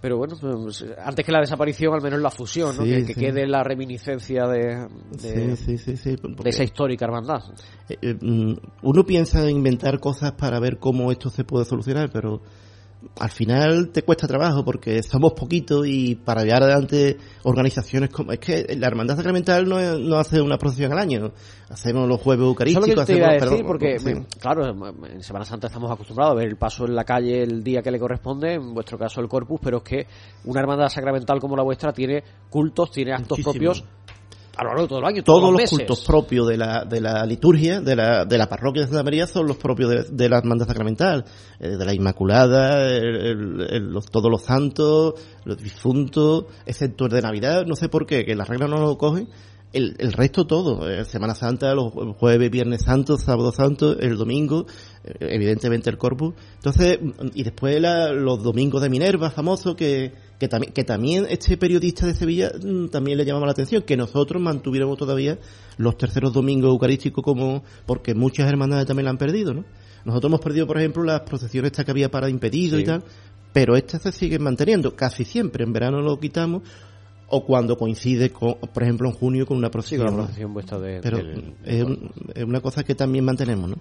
[0.00, 2.84] Pero bueno, pues, antes que la desaparición, al menos la fusión, ¿no?
[2.84, 3.20] Sí, que, que sí.
[3.20, 4.46] quede la reminiscencia
[5.18, 5.52] Sí, de
[6.44, 7.40] esa histórica hermandad.
[7.88, 12.10] Eh, eh, mm, uno piensa en inventar cosas para ver cómo esto se puede solucionar,
[12.10, 12.40] pero
[13.18, 18.32] al final te cuesta trabajo porque somos poquitos y para llevar adelante organizaciones como...
[18.32, 21.32] Es que la Hermandad Sacramental no, no hace una procesión al año,
[21.68, 23.98] hacemos los jueves Eso es eucarísticos, lo que te iba a hacemos- decir, perdón, porque,
[23.98, 24.38] sí.
[24.38, 27.82] claro, en Semana Santa estamos acostumbrados a ver el paso en la calle el día
[27.82, 30.06] que le corresponde, en vuestro caso el Corpus, pero es que
[30.44, 33.52] una hermandad sacramental como la vuestra tiene cultos, tiene actos Muchísimo.
[33.52, 33.84] propios
[34.56, 35.70] a lo largo de todo el año, todos los meses.
[35.78, 39.26] cultos propios de la, de la liturgia, de la, de la parroquia de Santa María,
[39.26, 41.24] son los propios de, de la hermandad sacramental,
[41.60, 47.10] eh, de la Inmaculada, el- el- el- los- todos los santos, los difuntos, excepto el
[47.12, 49.28] de Navidad, no sé por qué, que la regla no lo cogen,
[49.72, 54.16] el, el resto todo, eh, Semana Santa, los jue- jueves, viernes santo, sábado santo, el
[54.16, 54.66] domingo,
[55.20, 56.34] evidentemente el corpus.
[56.56, 56.98] Entonces,
[57.34, 62.06] y después la- los domingos de Minerva, famoso, que, que, también, que también este periodista
[62.06, 65.38] de Sevilla mm, también le llamaba la atención, que nosotros mantuviéramos todavía
[65.78, 69.64] los terceros domingos eucarísticos como, porque muchas hermandades también la han perdido, ¿no?
[70.04, 72.82] Nosotros hemos perdido, por ejemplo, las procesiones estas que había para impedido Sí.
[72.82, 73.02] y tal,
[73.52, 76.62] pero estas se siguen manteniendo, casi siempre, en verano lo quitamos,
[77.28, 80.06] o cuando coincide, con, por ejemplo, en junio con una Sí, procesión.
[80.06, 80.24] con la ¿no?
[80.24, 81.00] procesión vuestra de...
[81.00, 81.86] Pero del- es,
[82.34, 83.76] es una cosa que también mantenemos, ¿no?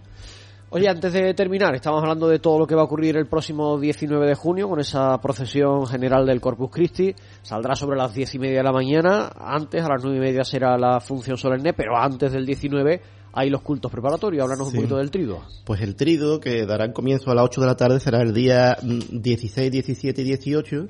[0.71, 3.79] Oye, antes de terminar, estamos hablando de todo lo que va a ocurrir el próximo
[3.79, 7.15] 19 de junio con esa procesión general del Corpus Christi.
[7.41, 9.31] Saldrá sobre las diez y media de la mañana.
[9.35, 13.01] Antes, a las nueve y media, será la función solemne, pero antes del 19
[13.33, 14.43] hay los cultos preparatorios.
[14.43, 14.75] Háblanos Sí.
[14.75, 15.43] un poquito del trigo.
[15.65, 18.77] Pues el trido, que dará comienzo a las 8 de la tarde, será el día
[18.79, 20.87] mm, 16, 17 y 18.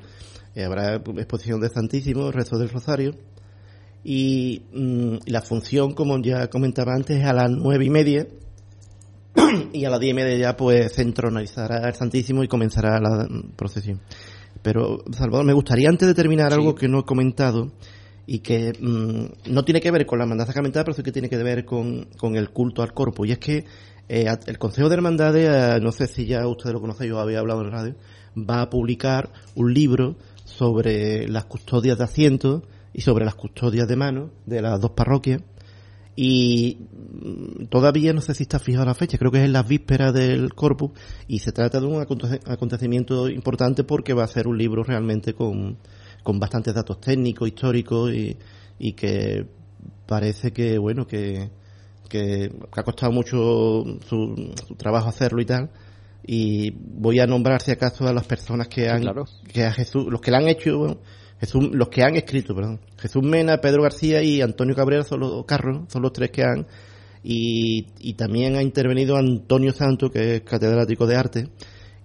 [0.56, 3.12] Eh, habrá exposición de Santísimo, rezo del Rosario.
[4.04, 8.28] Y mm, la función, como ya comentaba antes, es a las nueve y media.
[9.74, 13.28] y a las diez y media ya pues se entronizará el Santísimo y comenzará la
[13.56, 14.02] procesión.
[14.62, 16.56] Pero, Salvador, me gustaría antes de terminar Sí.
[16.60, 17.72] algo que no he comentado
[18.26, 21.30] y que mm, no tiene que ver con la hermandad sacramental, pero sí que tiene
[21.30, 23.26] que ver con, con el culto al corpo.
[23.26, 23.66] Y es que
[24.10, 27.40] eh, el Consejo de Hermandades, eh, no sé si ya ustedes lo conocen, yo había
[27.40, 27.96] hablado en radio,
[28.38, 32.64] va a publicar un libro sobre las custodias de asientos
[32.94, 35.42] y sobre las custodias de manos de las dos parroquias.
[36.22, 39.66] Y mm, todavía no sé si está fijada la fecha, creo que es en las
[39.66, 40.92] vísperas del Corpus
[41.30, 45.34] y se trata de un aconte- acontecimiento importante porque va a ser un libro realmente
[45.34, 45.78] con,
[46.22, 48.36] con bastantes datos técnicos, históricos y,
[48.80, 49.48] y que
[50.08, 51.52] parece que, bueno, que,
[52.10, 55.70] que ha costado mucho su, su trabajo hacerlo y tal.
[56.28, 59.24] Y voy a nombrar si acaso a las personas que han, claro.
[59.54, 60.98] que a Jesús, los que la han hecho, bueno,
[61.40, 62.80] Jesús, los que han escrito, perdón.
[62.98, 66.68] Jesús Mena, Pedro García y Antonio Cabrera son los Carros, son los tres que han.
[67.24, 71.50] Y, y también ha intervenido Antonio Santo, que es catedrático de arte.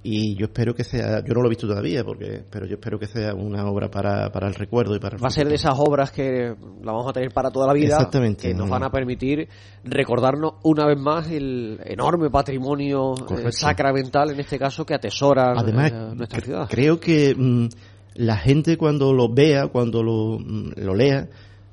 [0.07, 2.99] Y yo espero que sea, yo no lo he visto todavía, porque, pero yo espero
[2.99, 5.55] que sea una obra para, para el recuerdo y para el Va a ser de
[5.55, 8.49] esas obras que la vamos a tener para toda la vida, Exactamente.
[8.49, 9.49] que nos van a permitir
[9.83, 13.53] recordarnos una vez más el enorme patrimonio eh, Correcto.
[13.53, 16.69] sacramental, en este caso, que atesora Además, nuestra ciudad.
[16.69, 17.69] creo que mm,
[18.15, 21.29] la gente cuando lo vea, cuando lo, lo lea,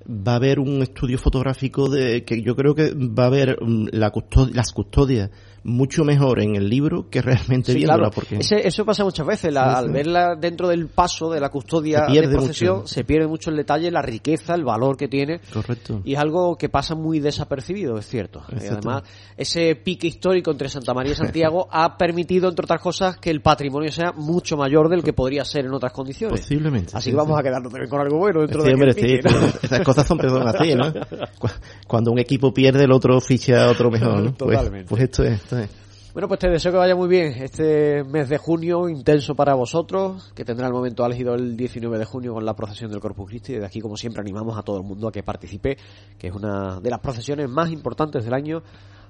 [0.07, 3.87] va a ver un estudio fotográfico de que yo creo que va a ver mm,
[3.91, 5.29] la custo- las custodias
[5.63, 8.11] mucho mejor en el libro que realmente Sí, viéndola claro.
[8.15, 9.53] porque Ese- eso pasa muchas veces.
[9.53, 12.87] la- al verla dentro del paso de la custodia Se pierde de procesión, mucho.
[12.87, 15.39] se pierde mucho el detalle, la riqueza, el valor que tiene.
[15.53, 18.41] correcto Y es algo que pasa muy desapercibido, es cierto.
[18.59, 19.03] Y además,
[19.37, 23.41] ese pique histórico entre Santa María y Santiago ha permitido, entre otras cosas, que el
[23.41, 26.39] patrimonio sea mucho mayor del que podría ser en otras condiciones.
[26.41, 27.39] posiblemente Así sí, que vamos sí.
[27.39, 28.73] a quedarnos también con algo bueno dentro Sí, de
[29.95, 30.91] cosas son perdón así, ¿no?
[31.39, 31.47] Cu-
[31.87, 34.33] Cuando un equipo pierde, el otro ficha a otro mejor, ¿no?
[34.33, 34.89] Pues, Totalmente.
[34.89, 35.69] pues esto es, esto es.
[36.13, 40.33] Bueno, pues te deseo que vaya muy bien este mes de junio, intenso para vosotros,
[40.35, 43.53] que tendrá el momento elegido el 19 de junio con la procesión del Corpus Christi.
[43.53, 45.77] Desde aquí, como siempre, animamos a todo el mundo a que participe,
[46.19, 48.61] que es una de las procesiones más importantes del año,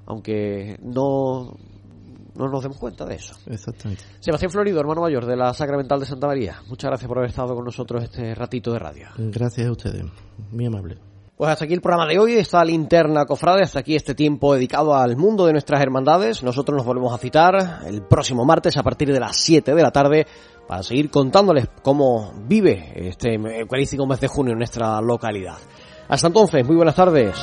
[0.05, 1.55] aunque no,
[2.35, 3.35] no nos demos cuenta de eso.
[3.47, 4.03] Exactamente.
[4.19, 7.55] Sebastián Florido, hermano mayor de la Sacramental de Santa María, muchas gracias por haber estado
[7.55, 9.07] con nosotros este ratito de radio.
[9.17, 10.05] Gracias a ustedes,
[10.51, 10.97] muy amable.
[11.41, 14.93] Pues hasta aquí el programa de hoy, esta linterna cofrade, hasta aquí este tiempo dedicado
[14.93, 16.43] al mundo de nuestras hermandades.
[16.43, 19.89] Nosotros nos volvemos a citar el próximo martes a partir de las 7 de la
[19.89, 20.27] tarde
[20.67, 25.57] para seguir contándoles cómo vive este eucarístico mes de junio en nuestra localidad.
[26.07, 27.33] Hasta entonces, muy buenas tardes.